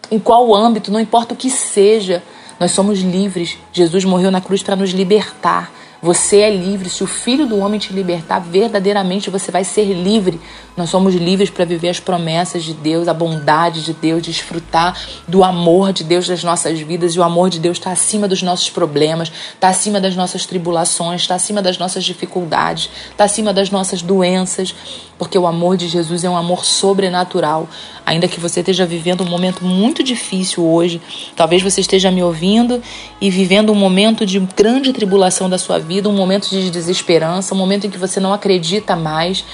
em 0.09 0.17
qual 0.17 0.55
âmbito, 0.55 0.91
não 0.91 0.99
importa 0.99 1.33
o 1.33 1.37
que 1.37 1.49
seja, 1.49 2.23
nós 2.59 2.71
somos 2.71 2.99
livres. 2.99 3.57
Jesus 3.71 4.03
morreu 4.05 4.31
na 4.31 4.41
cruz 4.41 4.63
para 4.63 4.75
nos 4.75 4.91
libertar. 4.91 5.71
Você 6.01 6.37
é 6.37 6.49
livre. 6.49 6.89
Se 6.89 7.03
o 7.03 7.07
Filho 7.07 7.45
do 7.45 7.57
Homem 7.57 7.77
te 7.77 7.91
libertar, 7.91 8.39
verdadeiramente 8.39 9.29
você 9.29 9.51
vai 9.51 9.65
ser 9.65 9.83
livre. 9.83 10.39
Nós 10.77 10.89
somos 10.89 11.13
livres 11.13 11.49
para 11.49 11.65
viver 11.65 11.89
as 11.89 11.99
promessas 11.99 12.63
de 12.63 12.73
Deus, 12.73 13.09
a 13.09 13.13
bondade 13.13 13.83
de 13.83 13.91
Deus, 13.91 14.23
desfrutar 14.23 14.97
do 15.27 15.43
amor 15.43 15.91
de 15.91 16.05
Deus 16.05 16.29
nas 16.29 16.41
nossas 16.41 16.79
vidas. 16.79 17.15
E 17.15 17.19
o 17.19 17.23
amor 17.23 17.49
de 17.49 17.59
Deus 17.59 17.77
está 17.77 17.91
acima 17.91 18.29
dos 18.29 18.41
nossos 18.41 18.69
problemas, 18.69 19.29
está 19.53 19.67
acima 19.67 19.99
das 19.99 20.15
nossas 20.15 20.45
tribulações, 20.45 21.21
está 21.21 21.35
acima 21.35 21.61
das 21.61 21.77
nossas 21.77 22.05
dificuldades, 22.05 22.89
está 23.11 23.25
acima 23.25 23.51
das 23.51 23.69
nossas 23.69 24.01
doenças, 24.01 24.73
porque 25.17 25.37
o 25.37 25.45
amor 25.45 25.75
de 25.75 25.89
Jesus 25.89 26.23
é 26.23 26.29
um 26.29 26.37
amor 26.37 26.63
sobrenatural. 26.63 27.67
Ainda 28.09 28.27
que 28.27 28.39
você 28.39 28.61
esteja 28.61 28.87
vivendo 28.87 29.21
um 29.21 29.29
momento 29.29 29.63
muito 29.63 30.01
difícil 30.01 30.65
hoje, 30.65 30.99
talvez 31.35 31.61
você 31.61 31.79
esteja 31.79 32.09
me 32.09 32.23
ouvindo 32.23 32.81
e 33.21 33.29
vivendo 33.29 33.71
um 33.71 33.75
momento 33.75 34.25
de 34.25 34.39
grande 34.39 34.91
tribulação 34.91 35.47
da 35.47 35.59
sua 35.59 35.77
vida, 35.77 36.09
um 36.09 36.15
momento 36.15 36.49
de 36.49 36.71
desesperança, 36.71 37.53
um 37.53 37.57
momento 37.59 37.85
em 37.85 37.89
que 37.91 37.99
você 37.99 38.19
não 38.19 38.33
acredita 38.33 38.95
mais. 38.95 39.45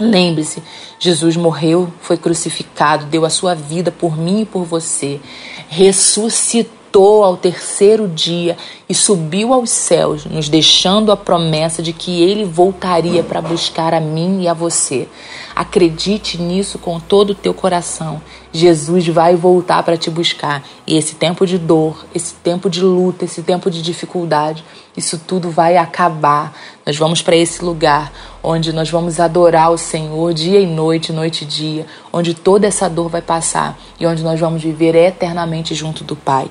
Lembre-se, 0.00 0.60
Jesus 0.98 1.36
morreu, 1.36 1.92
foi 2.00 2.16
crucificado, 2.16 3.06
deu 3.06 3.24
a 3.24 3.30
sua 3.30 3.54
vida 3.54 3.92
por 3.92 4.18
mim 4.18 4.40
e 4.40 4.44
por 4.44 4.64
você, 4.64 5.20
ressuscitou 5.68 6.79
ao 6.98 7.36
terceiro 7.36 8.08
dia 8.08 8.56
e 8.88 8.94
subiu 8.94 9.52
aos 9.54 9.70
céus, 9.70 10.24
nos 10.24 10.48
deixando 10.48 11.12
a 11.12 11.16
promessa 11.16 11.82
de 11.82 11.92
que 11.92 12.22
ele 12.22 12.44
voltaria 12.44 13.22
para 13.22 13.40
buscar 13.40 13.94
a 13.94 14.00
mim 14.00 14.42
e 14.42 14.48
a 14.48 14.54
você. 14.54 15.08
Acredite 15.54 16.40
nisso 16.40 16.78
com 16.78 16.98
todo 16.98 17.30
o 17.30 17.34
teu 17.34 17.54
coração. 17.54 18.20
Jesus 18.52 19.06
vai 19.08 19.36
voltar 19.36 19.82
para 19.82 19.96
te 19.96 20.10
buscar. 20.10 20.64
E 20.86 20.96
esse 20.96 21.14
tempo 21.14 21.46
de 21.46 21.58
dor, 21.58 22.04
esse 22.14 22.34
tempo 22.34 22.68
de 22.68 22.82
luta, 22.82 23.24
esse 23.24 23.42
tempo 23.42 23.70
de 23.70 23.80
dificuldade, 23.82 24.64
isso 24.96 25.20
tudo 25.24 25.50
vai 25.50 25.76
acabar. 25.76 26.56
Nós 26.84 26.96
vamos 26.96 27.22
para 27.22 27.36
esse 27.36 27.64
lugar 27.64 28.12
onde 28.42 28.72
nós 28.72 28.90
vamos 28.90 29.20
adorar 29.20 29.70
o 29.70 29.78
Senhor 29.78 30.32
dia 30.32 30.60
e 30.60 30.66
noite, 30.66 31.12
noite 31.12 31.42
e 31.42 31.46
dia, 31.46 31.86
onde 32.12 32.34
toda 32.34 32.66
essa 32.66 32.88
dor 32.88 33.08
vai 33.08 33.22
passar 33.22 33.78
e 33.98 34.06
onde 34.06 34.22
nós 34.22 34.38
vamos 34.40 34.62
viver 34.62 34.94
eternamente 34.94 35.74
junto 35.74 36.04
do 36.04 36.16
Pai. 36.16 36.50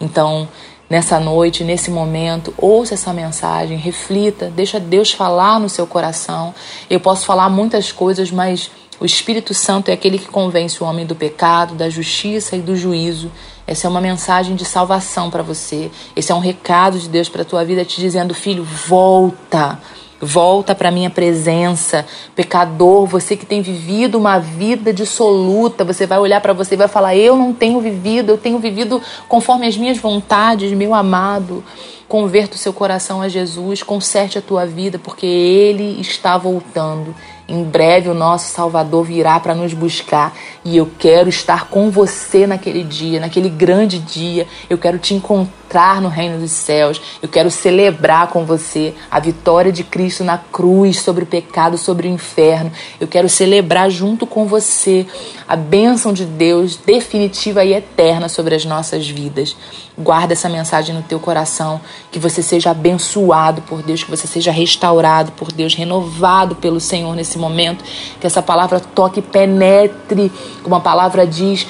Então, 0.00 0.48
nessa 0.88 1.18
noite, 1.18 1.64
nesse 1.64 1.90
momento, 1.90 2.52
ouça 2.58 2.94
essa 2.94 3.12
mensagem, 3.12 3.78
reflita, 3.78 4.50
deixa 4.54 4.78
Deus 4.78 5.12
falar 5.12 5.58
no 5.58 5.68
seu 5.68 5.86
coração. 5.86 6.54
Eu 6.88 7.00
posso 7.00 7.24
falar 7.24 7.48
muitas 7.48 7.90
coisas, 7.92 8.30
mas 8.30 8.70
o 9.00 9.06
Espírito 9.06 9.54
Santo 9.54 9.88
é 9.88 9.94
aquele 9.94 10.18
que 10.18 10.28
convence 10.28 10.82
o 10.82 10.86
homem 10.86 11.06
do 11.06 11.14
pecado, 11.14 11.74
da 11.74 11.88
justiça 11.88 12.54
e 12.54 12.60
do 12.60 12.76
juízo. 12.76 13.30
Essa 13.66 13.86
é 13.86 13.90
uma 13.90 14.00
mensagem 14.00 14.54
de 14.54 14.64
salvação 14.64 15.30
para 15.30 15.42
você. 15.42 15.90
Esse 16.14 16.32
é 16.32 16.34
um 16.34 16.40
recado 16.40 16.98
de 16.98 17.08
Deus 17.08 17.28
para 17.28 17.42
a 17.42 17.44
tua 17.44 17.64
vida 17.64 17.82
te 17.82 17.98
dizendo, 17.98 18.34
filho, 18.34 18.62
volta. 18.62 19.78
Volta 20.22 20.74
para 20.74 20.90
minha 20.90 21.08
presença, 21.08 22.04
pecador, 22.36 23.06
você 23.06 23.34
que 23.34 23.46
tem 23.46 23.62
vivido 23.62 24.18
uma 24.18 24.38
vida 24.38 24.92
dissoluta, 24.92 25.82
você 25.82 26.06
vai 26.06 26.18
olhar 26.18 26.42
para 26.42 26.52
você 26.52 26.74
e 26.74 26.76
vai 26.76 26.88
falar: 26.88 27.16
"Eu 27.16 27.34
não 27.36 27.54
tenho 27.54 27.80
vivido, 27.80 28.28
eu 28.28 28.36
tenho 28.36 28.58
vivido 28.58 29.00
conforme 29.26 29.66
as 29.66 29.78
minhas 29.78 29.96
vontades, 29.96 30.72
meu 30.72 30.94
amado". 30.94 31.64
Converta 32.06 32.56
o 32.56 32.58
seu 32.58 32.72
coração 32.72 33.22
a 33.22 33.28
Jesus, 33.28 33.82
conserte 33.82 34.36
a 34.36 34.42
tua 34.42 34.66
vida, 34.66 34.98
porque 34.98 35.24
ele 35.24 35.98
está 36.00 36.36
voltando. 36.36 37.14
Em 37.50 37.64
breve 37.64 38.08
o 38.08 38.14
nosso 38.14 38.52
Salvador 38.52 39.04
virá 39.04 39.40
para 39.40 39.56
nos 39.56 39.74
buscar 39.74 40.32
e 40.64 40.76
eu 40.76 40.88
quero 40.96 41.28
estar 41.28 41.68
com 41.68 41.90
você 41.90 42.46
naquele 42.46 42.84
dia, 42.84 43.18
naquele 43.18 43.48
grande 43.48 43.98
dia. 43.98 44.46
Eu 44.68 44.78
quero 44.78 44.98
te 44.98 45.14
encontrar 45.14 46.00
no 46.00 46.08
reino 46.08 46.38
dos 46.38 46.52
céus. 46.52 47.00
Eu 47.20 47.28
quero 47.28 47.50
celebrar 47.50 48.28
com 48.28 48.44
você 48.44 48.94
a 49.10 49.18
vitória 49.18 49.72
de 49.72 49.82
Cristo 49.82 50.22
na 50.22 50.38
cruz 50.38 51.00
sobre 51.00 51.24
o 51.24 51.26
pecado, 51.26 51.76
sobre 51.76 52.06
o 52.06 52.10
inferno. 52.12 52.70
Eu 53.00 53.08
quero 53.08 53.28
celebrar 53.28 53.90
junto 53.90 54.28
com 54.28 54.46
você 54.46 55.04
a 55.48 55.56
bênção 55.56 56.12
de 56.12 56.24
Deus 56.24 56.76
definitiva 56.76 57.64
e 57.64 57.74
eterna 57.74 58.28
sobre 58.28 58.54
as 58.54 58.64
nossas 58.64 59.08
vidas. 59.08 59.56
Guarda 59.98 60.32
essa 60.32 60.48
mensagem 60.48 60.94
no 60.94 61.02
teu 61.02 61.20
coração, 61.20 61.80
que 62.10 62.18
você 62.18 62.42
seja 62.42 62.70
abençoado 62.70 63.62
por 63.62 63.82
Deus, 63.82 64.02
que 64.02 64.10
você 64.10 64.26
seja 64.26 64.50
restaurado 64.50 65.32
por 65.32 65.52
Deus, 65.52 65.74
renovado 65.74 66.54
pelo 66.56 66.80
Senhor 66.80 67.14
nesse 67.14 67.38
momento, 67.38 67.84
que 68.20 68.26
essa 68.26 68.40
palavra 68.42 68.80
toque 68.80 69.20
e 69.20 69.22
penetre, 69.22 70.32
como 70.62 70.74
a 70.74 70.80
palavra 70.80 71.26
diz, 71.26 71.66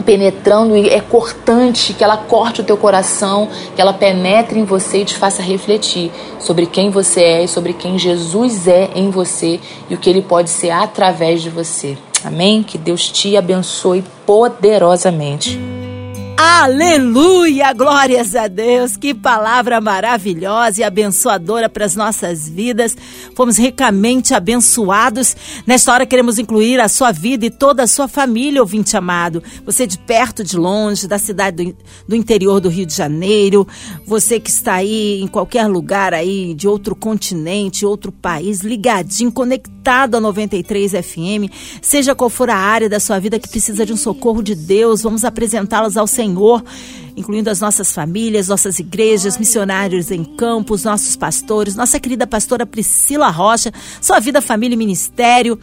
penetrando 0.00 0.76
e 0.76 0.88
é 0.88 1.00
cortante, 1.00 1.92
que 1.92 2.02
ela 2.02 2.16
corte 2.16 2.60
o 2.60 2.64
teu 2.64 2.76
coração, 2.76 3.48
que 3.74 3.80
ela 3.80 3.92
penetre 3.92 4.58
em 4.58 4.64
você 4.64 5.02
e 5.02 5.04
te 5.04 5.16
faça 5.16 5.42
refletir 5.42 6.10
sobre 6.38 6.66
quem 6.66 6.90
você 6.90 7.22
é 7.22 7.44
e 7.44 7.48
sobre 7.48 7.72
quem 7.72 7.98
Jesus 7.98 8.66
é 8.66 8.90
em 8.94 9.10
você 9.10 9.60
e 9.88 9.94
o 9.94 9.98
que 9.98 10.08
ele 10.08 10.22
pode 10.22 10.50
ser 10.50 10.70
através 10.70 11.42
de 11.42 11.50
você. 11.50 11.96
Amém? 12.24 12.62
Que 12.62 12.76
Deus 12.76 13.08
te 13.08 13.36
abençoe 13.36 14.04
poderosamente. 14.26 15.58
Aleluia! 16.52 17.72
Glórias 17.72 18.34
a 18.34 18.46
Deus! 18.48 18.96
Que 18.96 19.14
palavra 19.14 19.80
maravilhosa 19.80 20.80
e 20.80 20.84
abençoadora 20.84 21.70
para 21.70 21.86
as 21.86 21.94
nossas 21.94 22.48
vidas. 22.48 22.94
Fomos 23.36 23.56
ricamente 23.56 24.34
abençoados. 24.34 25.34
Nesta 25.64 25.92
hora 25.92 26.04
queremos 26.04 26.38
incluir 26.38 26.80
a 26.80 26.88
sua 26.88 27.12
vida 27.12 27.46
e 27.46 27.50
toda 27.50 27.84
a 27.84 27.86
sua 27.86 28.08
família, 28.08 28.60
ouvinte 28.60 28.94
amado. 28.96 29.42
Você 29.64 29.86
de 29.86 29.96
perto, 29.96 30.42
de 30.42 30.56
longe, 30.56 31.06
da 31.06 31.18
cidade 31.18 31.64
do, 31.64 31.76
do 32.08 32.16
interior 32.16 32.60
do 32.60 32.68
Rio 32.68 32.84
de 32.84 32.94
Janeiro, 32.94 33.66
você 34.04 34.38
que 34.38 34.50
está 34.50 34.74
aí 34.74 35.22
em 35.22 35.28
qualquer 35.28 35.66
lugar 35.66 36.12
aí 36.12 36.52
de 36.52 36.66
outro 36.68 36.96
continente, 36.96 37.86
outro 37.86 38.10
país, 38.10 38.60
ligadinho, 38.60 39.32
conectado 39.32 40.16
a 40.16 40.20
93 40.20 40.92
FM, 40.92 41.48
seja 41.80 42.14
qual 42.14 42.28
for 42.28 42.50
a 42.50 42.56
área 42.56 42.88
da 42.88 43.00
sua 43.00 43.18
vida 43.18 43.38
que 43.38 43.48
precisa 43.48 43.86
de 43.86 43.92
um 43.92 43.96
socorro 43.96 44.42
de 44.42 44.54
Deus, 44.54 45.02
vamos 45.02 45.24
apresentá-las 45.24 45.96
ao 45.96 46.06
Senhor 46.06 46.39
Senhor, 46.40 46.64
incluindo 47.16 47.50
as 47.50 47.60
nossas 47.60 47.92
famílias, 47.92 48.48
nossas 48.48 48.78
igrejas, 48.78 49.36
missionários 49.36 50.10
em 50.10 50.24
campos, 50.24 50.84
nossos 50.84 51.14
pastores, 51.14 51.76
nossa 51.76 52.00
querida 52.00 52.26
pastora 52.26 52.64
Priscila 52.64 53.28
Rocha, 53.28 53.70
sua 54.00 54.18
vida, 54.18 54.40
família 54.40 54.74
e 54.74 54.78
ministério, 54.78 55.58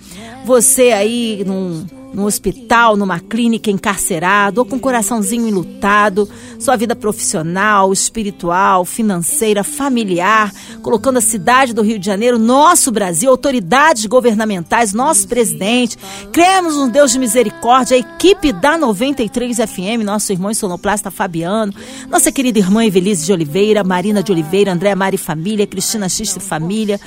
você 0.45 0.91
aí 0.91 1.43
num 1.45 1.96
no 2.13 2.25
hospital, 2.25 2.95
numa 2.97 3.19
clínica, 3.19 3.69
encarcerado 3.69 4.61
ou 4.61 4.65
com 4.65 4.77
um 4.77 4.79
coraçãozinho 4.79 5.47
enlutado, 5.47 6.27
sua 6.59 6.75
vida 6.75 6.95
profissional, 6.95 7.91
espiritual, 7.93 8.85
financeira, 8.85 9.63
familiar, 9.63 10.51
colocando 10.81 11.17
a 11.17 11.21
cidade 11.21 11.73
do 11.73 11.81
Rio 11.81 11.99
de 11.99 12.05
Janeiro, 12.05 12.39
nosso 12.39 12.91
Brasil, 12.91 13.29
autoridades 13.29 14.05
governamentais, 14.05 14.93
nosso 14.93 15.27
presidente. 15.27 15.97
Cremos 16.31 16.75
um 16.75 16.89
Deus 16.89 17.11
de 17.11 17.19
misericórdia, 17.19 17.95
a 17.95 17.99
equipe 17.99 18.51
da 18.51 18.77
93 18.77 19.57
FM, 19.57 20.03
nosso 20.03 20.31
irmão 20.31 20.53
sonoplasta 20.53 21.11
Fabiano, 21.11 21.73
nossa 22.09 22.31
querida 22.31 22.59
irmã 22.59 22.85
Evelise 22.85 23.25
de 23.25 23.33
Oliveira, 23.33 23.83
Marina 23.83 24.23
de 24.23 24.31
Oliveira, 24.31 24.71
André 24.71 24.95
Mari 24.95 25.17
Família, 25.17 25.67
Cristina 25.67 26.09
Xiste 26.09 26.39
Família. 26.39 26.99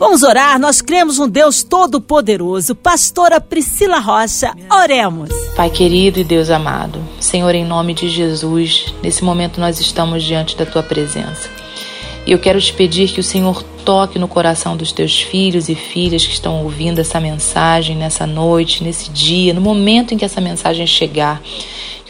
Vamos 0.00 0.22
orar, 0.22 0.58
nós 0.58 0.80
cremos 0.80 1.18
um 1.18 1.28
Deus 1.28 1.62
todo-poderoso. 1.62 2.74
Pastora 2.74 3.38
Priscila 3.38 3.98
Rocha, 3.98 4.54
oremos. 4.72 5.28
Pai 5.54 5.68
querido 5.68 6.18
e 6.18 6.24
Deus 6.24 6.48
amado, 6.48 6.98
Senhor, 7.20 7.54
em 7.54 7.66
nome 7.66 7.92
de 7.92 8.08
Jesus, 8.08 8.94
nesse 9.02 9.22
momento 9.22 9.60
nós 9.60 9.78
estamos 9.78 10.24
diante 10.24 10.56
da 10.56 10.64
tua 10.64 10.82
presença. 10.82 11.50
E 12.26 12.32
eu 12.32 12.38
quero 12.38 12.58
te 12.58 12.72
pedir 12.72 13.12
que 13.12 13.20
o 13.20 13.22
Senhor 13.22 13.62
toque 13.84 14.18
no 14.18 14.26
coração 14.26 14.74
dos 14.74 14.90
teus 14.90 15.20
filhos 15.20 15.68
e 15.68 15.74
filhas 15.74 16.24
que 16.24 16.32
estão 16.32 16.64
ouvindo 16.64 16.98
essa 16.98 17.20
mensagem 17.20 17.94
nessa 17.94 18.26
noite, 18.26 18.82
nesse 18.82 19.10
dia, 19.10 19.52
no 19.52 19.60
momento 19.60 20.14
em 20.14 20.16
que 20.16 20.24
essa 20.24 20.40
mensagem 20.40 20.86
chegar. 20.86 21.42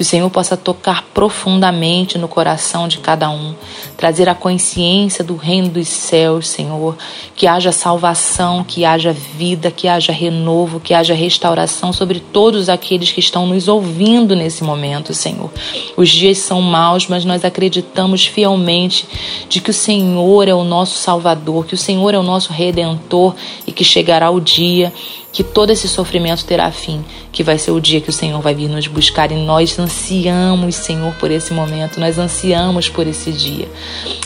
Que 0.00 0.02
o 0.02 0.06
Senhor 0.06 0.30
possa 0.30 0.56
tocar 0.56 1.04
profundamente 1.12 2.16
no 2.16 2.26
coração 2.26 2.88
de 2.88 2.96
cada 3.00 3.28
um, 3.28 3.54
trazer 3.98 4.30
a 4.30 4.34
consciência 4.34 5.22
do 5.22 5.36
reino 5.36 5.68
dos 5.68 5.88
céus, 5.88 6.48
Senhor. 6.48 6.96
Que 7.36 7.46
haja 7.46 7.70
salvação, 7.70 8.64
que 8.64 8.82
haja 8.82 9.12
vida, 9.12 9.70
que 9.70 9.86
haja 9.86 10.10
renovo, 10.10 10.80
que 10.80 10.94
haja 10.94 11.12
restauração 11.12 11.92
sobre 11.92 12.18
todos 12.18 12.70
aqueles 12.70 13.12
que 13.12 13.20
estão 13.20 13.44
nos 13.46 13.68
ouvindo 13.68 14.34
nesse 14.34 14.64
momento, 14.64 15.12
Senhor. 15.12 15.50
Os 15.98 16.08
dias 16.08 16.38
são 16.38 16.62
maus, 16.62 17.06
mas 17.06 17.26
nós 17.26 17.44
acreditamos 17.44 18.24
fielmente 18.24 19.06
de 19.50 19.60
que 19.60 19.68
o 19.68 19.74
Senhor 19.74 20.48
é 20.48 20.54
o 20.54 20.64
nosso 20.64 20.96
Salvador, 20.96 21.66
que 21.66 21.74
o 21.74 21.78
Senhor 21.78 22.14
é 22.14 22.18
o 22.18 22.22
nosso 22.22 22.54
Redentor 22.54 23.34
e 23.66 23.70
que 23.70 23.84
chegará 23.84 24.30
o 24.30 24.40
dia 24.40 24.94
que 25.32 25.44
todo 25.44 25.70
esse 25.70 25.88
sofrimento 25.88 26.44
terá 26.44 26.70
fim, 26.72 27.04
que 27.30 27.42
vai 27.42 27.56
ser 27.56 27.70
o 27.70 27.80
dia 27.80 28.00
que 28.00 28.10
o 28.10 28.12
Senhor 28.12 28.40
vai 28.40 28.54
vir 28.54 28.68
nos 28.68 28.86
buscar 28.88 29.30
e 29.30 29.36
nós 29.36 29.78
ansiamos, 29.78 30.74
Senhor, 30.74 31.14
por 31.14 31.30
esse 31.30 31.52
momento, 31.52 32.00
nós 32.00 32.18
ansiamos 32.18 32.88
por 32.88 33.06
esse 33.06 33.30
dia. 33.30 33.68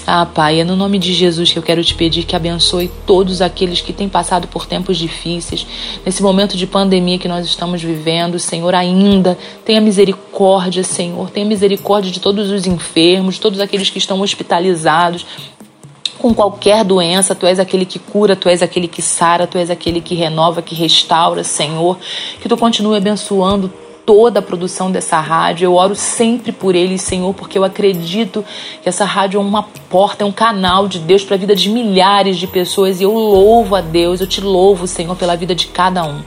Ah, 0.06 0.24
Pai, 0.24 0.60
é 0.60 0.64
no 0.64 0.76
nome 0.76 0.98
de 0.98 1.12
Jesus 1.12 1.52
que 1.52 1.58
eu 1.58 1.62
quero 1.62 1.84
te 1.84 1.94
pedir 1.94 2.24
que 2.24 2.34
abençoe 2.34 2.90
todos 3.06 3.42
aqueles 3.42 3.80
que 3.80 3.92
têm 3.92 4.08
passado 4.08 4.48
por 4.48 4.66
tempos 4.66 4.96
difíceis, 4.96 5.66
nesse 6.04 6.22
momento 6.22 6.56
de 6.56 6.66
pandemia 6.66 7.18
que 7.18 7.28
nós 7.28 7.44
estamos 7.44 7.82
vivendo, 7.82 8.38
Senhor, 8.38 8.74
ainda. 8.74 9.36
Tenha 9.64 9.80
misericórdia, 9.80 10.82
Senhor, 10.82 11.30
tenha 11.30 11.46
misericórdia 11.46 12.10
de 12.10 12.20
todos 12.20 12.50
os 12.50 12.66
enfermos, 12.66 13.38
todos 13.38 13.60
aqueles 13.60 13.90
que 13.90 13.98
estão 13.98 14.20
hospitalizados, 14.20 15.26
com 16.24 16.32
qualquer 16.32 16.82
doença, 16.84 17.34
tu 17.34 17.44
és 17.44 17.58
aquele 17.58 17.84
que 17.84 17.98
cura, 17.98 18.34
tu 18.34 18.48
és 18.48 18.62
aquele 18.62 18.88
que 18.88 19.02
sara, 19.02 19.46
tu 19.46 19.58
és 19.58 19.68
aquele 19.68 20.00
que 20.00 20.14
renova, 20.14 20.62
que 20.62 20.74
restaura, 20.74 21.44
Senhor. 21.44 21.98
Que 22.40 22.48
tu 22.48 22.56
continue 22.56 22.96
abençoando 22.96 23.70
toda 24.06 24.38
a 24.38 24.42
produção 24.42 24.90
dessa 24.90 25.20
rádio. 25.20 25.66
Eu 25.66 25.74
oro 25.74 25.94
sempre 25.94 26.50
por 26.50 26.74
eles, 26.74 27.02
Senhor, 27.02 27.34
porque 27.34 27.58
eu 27.58 27.62
acredito 27.64 28.42
que 28.82 28.88
essa 28.88 29.04
rádio 29.04 29.36
é 29.36 29.42
uma 29.42 29.64
porta, 29.90 30.24
é 30.24 30.26
um 30.26 30.32
canal 30.32 30.88
de 30.88 30.98
Deus 30.98 31.22
para 31.22 31.34
a 31.34 31.38
vida 31.38 31.54
de 31.54 31.68
milhares 31.68 32.38
de 32.38 32.46
pessoas. 32.46 33.02
E 33.02 33.04
eu 33.04 33.12
louvo 33.12 33.76
a 33.76 33.82
Deus, 33.82 34.22
eu 34.22 34.26
te 34.26 34.40
louvo, 34.40 34.86
Senhor, 34.86 35.14
pela 35.16 35.36
vida 35.36 35.54
de 35.54 35.66
cada 35.66 36.04
um. 36.04 36.22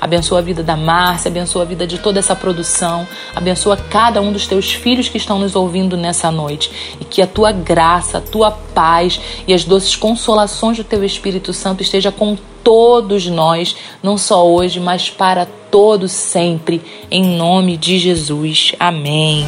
Abençoa 0.00 0.38
a 0.38 0.42
vida 0.42 0.62
da 0.62 0.76
Márcia, 0.76 1.28
abençoa 1.28 1.62
a 1.62 1.64
vida 1.64 1.86
de 1.86 1.98
toda 1.98 2.18
essa 2.18 2.34
produção, 2.34 3.06
abençoa 3.34 3.76
cada 3.76 4.20
um 4.20 4.32
dos 4.32 4.46
teus 4.46 4.72
filhos 4.72 5.08
que 5.08 5.18
estão 5.18 5.38
nos 5.38 5.54
ouvindo 5.54 5.96
nessa 5.96 6.30
noite. 6.30 6.96
E 7.00 7.04
que 7.04 7.20
a 7.20 7.26
tua 7.26 7.52
graça, 7.52 8.18
a 8.18 8.20
tua 8.20 8.50
paz 8.50 9.20
e 9.46 9.52
as 9.52 9.64
doces 9.64 9.96
consolações 9.96 10.78
do 10.78 10.84
teu 10.84 11.04
Espírito 11.04 11.52
Santo 11.52 11.82
esteja 11.82 12.10
com 12.10 12.36
todos 12.62 13.26
nós, 13.26 13.76
não 14.02 14.16
só 14.16 14.46
hoje, 14.46 14.80
mas 14.80 15.10
para 15.10 15.46
todos 15.70 16.12
sempre, 16.12 16.82
em 17.10 17.36
nome 17.36 17.76
de 17.76 17.98
Jesus. 17.98 18.72
Amém. 18.78 19.46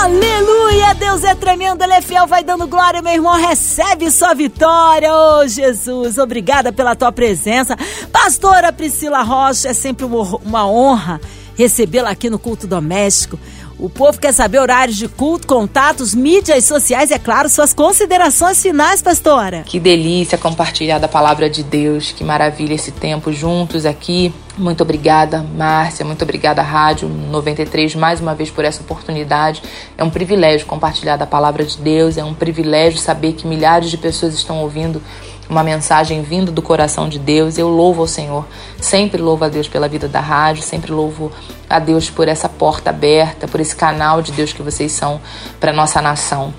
Aleluia! 0.00 0.94
Deus 0.94 1.24
é 1.24 1.34
tremendo, 1.34 1.82
Ele 1.82 1.92
é 1.92 2.00
fiel, 2.00 2.24
vai 2.24 2.44
dando 2.44 2.68
glória, 2.68 3.02
meu 3.02 3.12
irmão. 3.12 3.34
Recebe 3.34 4.08
sua 4.12 4.32
vitória, 4.32 5.10
oh 5.12 5.46
Jesus. 5.48 6.18
Obrigada 6.18 6.72
pela 6.72 6.94
tua 6.94 7.10
presença. 7.10 7.76
Pastora 8.12 8.72
Priscila 8.72 9.22
Rocha, 9.22 9.70
é 9.70 9.72
sempre 9.72 10.06
uma 10.06 10.70
honra 10.70 11.20
recebê-la 11.56 12.10
aqui 12.10 12.30
no 12.30 12.38
culto 12.38 12.68
doméstico. 12.68 13.36
O 13.78 13.88
povo 13.88 14.18
quer 14.18 14.34
saber 14.34 14.58
horários 14.58 14.96
de 14.96 15.06
culto, 15.06 15.46
contatos, 15.46 16.12
mídias 16.12 16.64
sociais 16.64 17.12
e, 17.12 17.14
é 17.14 17.18
claro, 17.18 17.48
suas 17.48 17.72
considerações 17.72 18.60
finais, 18.60 19.00
pastora. 19.00 19.62
Que 19.64 19.78
delícia 19.78 20.36
compartilhar 20.36 20.98
da 20.98 21.06
palavra 21.06 21.48
de 21.48 21.62
Deus. 21.62 22.10
Que 22.10 22.24
maravilha 22.24 22.74
esse 22.74 22.90
tempo 22.90 23.32
juntos 23.32 23.86
aqui. 23.86 24.34
Muito 24.56 24.82
obrigada, 24.82 25.46
Márcia. 25.54 26.04
Muito 26.04 26.22
obrigada, 26.22 26.60
Rádio 26.60 27.08
93, 27.08 27.94
mais 27.94 28.20
uma 28.20 28.34
vez 28.34 28.50
por 28.50 28.64
essa 28.64 28.82
oportunidade. 28.82 29.62
É 29.96 30.02
um 30.02 30.10
privilégio 30.10 30.66
compartilhar 30.66 31.16
da 31.16 31.26
palavra 31.26 31.64
de 31.64 31.78
Deus. 31.78 32.18
É 32.18 32.24
um 32.24 32.34
privilégio 32.34 32.98
saber 32.98 33.34
que 33.34 33.46
milhares 33.46 33.90
de 33.90 33.96
pessoas 33.96 34.34
estão 34.34 34.60
ouvindo 34.60 35.00
uma 35.48 35.62
mensagem 35.62 36.22
vinda 36.22 36.52
do 36.52 36.60
coração 36.60 37.08
de 37.08 37.18
Deus. 37.18 37.58
Eu 37.58 37.68
louvo 37.68 38.02
ao 38.02 38.06
Senhor, 38.06 38.46
sempre 38.80 39.20
louvo 39.20 39.44
a 39.44 39.48
Deus 39.48 39.68
pela 39.68 39.88
vida 39.88 40.06
da 40.06 40.20
rádio, 40.20 40.62
sempre 40.62 40.92
louvo 40.92 41.32
a 41.68 41.78
Deus 41.78 42.10
por 42.10 42.28
essa 42.28 42.48
porta 42.48 42.90
aberta, 42.90 43.48
por 43.48 43.60
esse 43.60 43.74
canal 43.74 44.20
de 44.22 44.32
Deus 44.32 44.52
que 44.52 44.62
vocês 44.62 44.92
são 44.92 45.20
para 45.58 45.72
nossa 45.72 46.02
nação. 46.02 46.52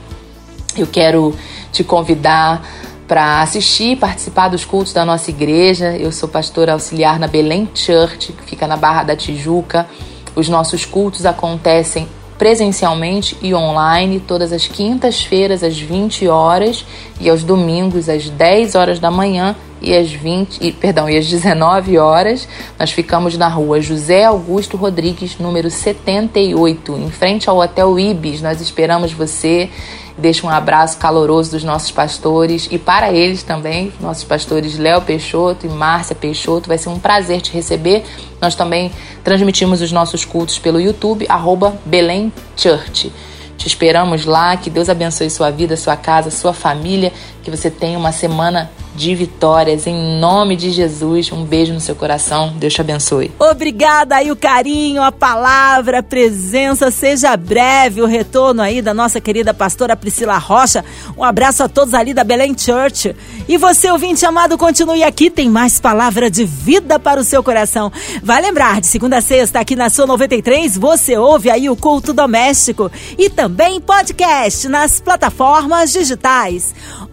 Eu 0.78 0.88
quero 0.88 1.36
te 1.72 1.84
convidar 1.84 2.62
para 3.08 3.42
assistir 3.42 3.94
e 3.94 3.96
participar 3.96 4.50
dos 4.50 4.64
cultos 4.64 4.94
da 4.94 5.04
nossa 5.04 5.32
igreja. 5.32 5.98
Eu 5.98 6.12
sou 6.12 6.30
pastora 6.30 6.74
auxiliar 6.74 7.20
na 7.20 7.28
Belém 7.28 7.68
Church, 7.74 8.34
que 8.34 8.44
fica 8.44 8.68
na 8.68 8.78
Barra 8.78 9.04
da 9.04 9.16
Tijuca. 9.16 9.88
Os 10.36 10.48
nossos 10.48 10.86
cultos 10.86 11.26
acontecem 11.26 12.08
presencialmente 12.40 13.38
e 13.42 13.54
online 13.54 14.22
todas 14.22 14.54
as 14.54 14.66
quintas-feiras 14.66 15.62
às 15.62 15.78
20 15.78 16.26
horas 16.30 16.86
e 17.20 17.30
aos 17.30 17.44
domingos 17.44 18.08
às 18.08 18.30
10 18.30 18.76
horas 18.76 18.98
da 18.98 19.12
manhã 19.12 19.56
e 19.82 19.94
às 19.96 20.12
20, 20.12 20.58
e, 20.62 20.72
perdão, 20.72 21.10
e 21.10 21.18
às 21.18 21.28
19 21.28 21.98
horas. 21.98 22.48
Nós 22.80 22.92
ficamos 22.92 23.38
na 23.38 23.48
rua 23.48 23.82
José 23.82 24.24
Augusto 24.24 24.78
Rodrigues, 24.78 25.38
número 25.38 25.70
78, 25.70 26.98
em 26.98 27.12
frente 27.12 27.50
ao 27.50 27.60
Hotel 27.60 28.00
Ibis. 28.00 28.42
Nós 28.42 28.62
esperamos 28.62 29.12
você. 29.12 29.70
Deixo 30.20 30.46
um 30.46 30.50
abraço 30.50 30.98
caloroso 30.98 31.52
dos 31.52 31.64
nossos 31.64 31.92
pastores 31.92 32.68
e 32.70 32.78
para 32.78 33.14
eles 33.14 33.42
também, 33.42 33.94
nossos 34.02 34.26
pastores 34.26 34.78
Léo 34.78 35.02
Peixoto 35.02 35.66
e 35.66 35.70
Márcia 35.70 36.14
Peixoto. 36.14 36.68
Vai 36.68 36.78
ser 36.78 36.90
um 36.90 37.00
prazer 37.00 37.40
te 37.40 37.54
receber. 37.54 38.04
Nós 38.42 38.54
também 38.54 38.92
transmitimos 39.24 39.82
os 39.82 39.94
nossos 39.94 40.26
cultos 40.26 40.60
pelo 40.60 40.80
YouTube, 40.80 41.26
arroba 41.30 41.74
Belém 41.86 42.34
Church. 42.58 43.14
Te 43.58 43.68
esperamos 43.68 44.26
lá, 44.26 44.58
que 44.58 44.70
Deus 44.70 44.90
abençoe 44.90 45.30
sua 45.30 45.52
vida, 45.52 45.78
sua 45.78 45.96
casa, 45.96 46.30
sua 46.30 46.54
família, 46.54 47.14
que 47.42 47.50
você 47.50 47.70
tenha 47.70 47.98
uma 47.98 48.12
semana 48.12 48.70
de 48.96 49.16
vitórias. 49.16 49.88
Em 49.88 50.20
nome 50.20 50.56
de 50.56 50.72
Jesus, 50.72 51.32
um 51.32 51.44
beijo 51.44 51.74
no 51.74 51.80
seu 51.80 51.96
coração. 51.96 52.54
Deus 52.58 52.74
te 52.74 52.82
abençoe. 52.82 53.32
Obrigada 53.40 54.16
aí 54.16 54.32
o 54.32 54.36
carinho, 54.36 55.02
a 55.02 55.12
palavra, 55.12 56.00
a 56.00 56.04
presença. 56.04 56.92
Seja 56.92 57.36
breve 57.38 58.02
o 58.02 58.06
retorno 58.06 58.62
aí 58.62 58.82
da 58.82 58.94
nossa 58.94 59.22
querida 59.22 59.54
pastora 59.54 59.96
Priscila 59.96 60.38
Rocha. 60.38 60.84
Um 61.18 61.24
abraço 61.24 61.64
a 61.64 61.70
todos 61.70 61.94
ali 61.94 62.14
da 62.14 62.24
Belém 62.24 62.58
Church. 62.58 63.16
E 63.48 63.58
você, 63.58 63.92
ouvinte 63.92 64.26
amado, 64.26 64.58
continue 64.58 65.04
aqui. 65.04 65.30
Tem 65.30 65.50
mais 65.50 65.80
palavra 65.80 66.30
de 66.30 66.46
vida 66.46 67.00
para 67.00 67.20
o 67.20 67.24
seu 67.24 67.44
coração. 67.44 67.92
Vai 68.24 68.42
lembrar, 68.42 68.82
de 68.82 68.88
segunda 68.88 69.18
a 69.18 69.22
sexta, 69.22 69.60
aqui 69.60 69.76
na 69.76 69.90
sua 69.90 70.08
93, 70.08 70.78
você 70.78 71.18
ouve 71.18 71.50
aí 71.50 71.70
o 71.70 71.76
culto 71.76 72.14
doméstico 72.14 72.92
e 73.18 73.30
também 73.30 73.80
podcast 73.80 74.68
nas 74.68 75.00
plataformas 75.00 75.92
digitais. 75.92 76.74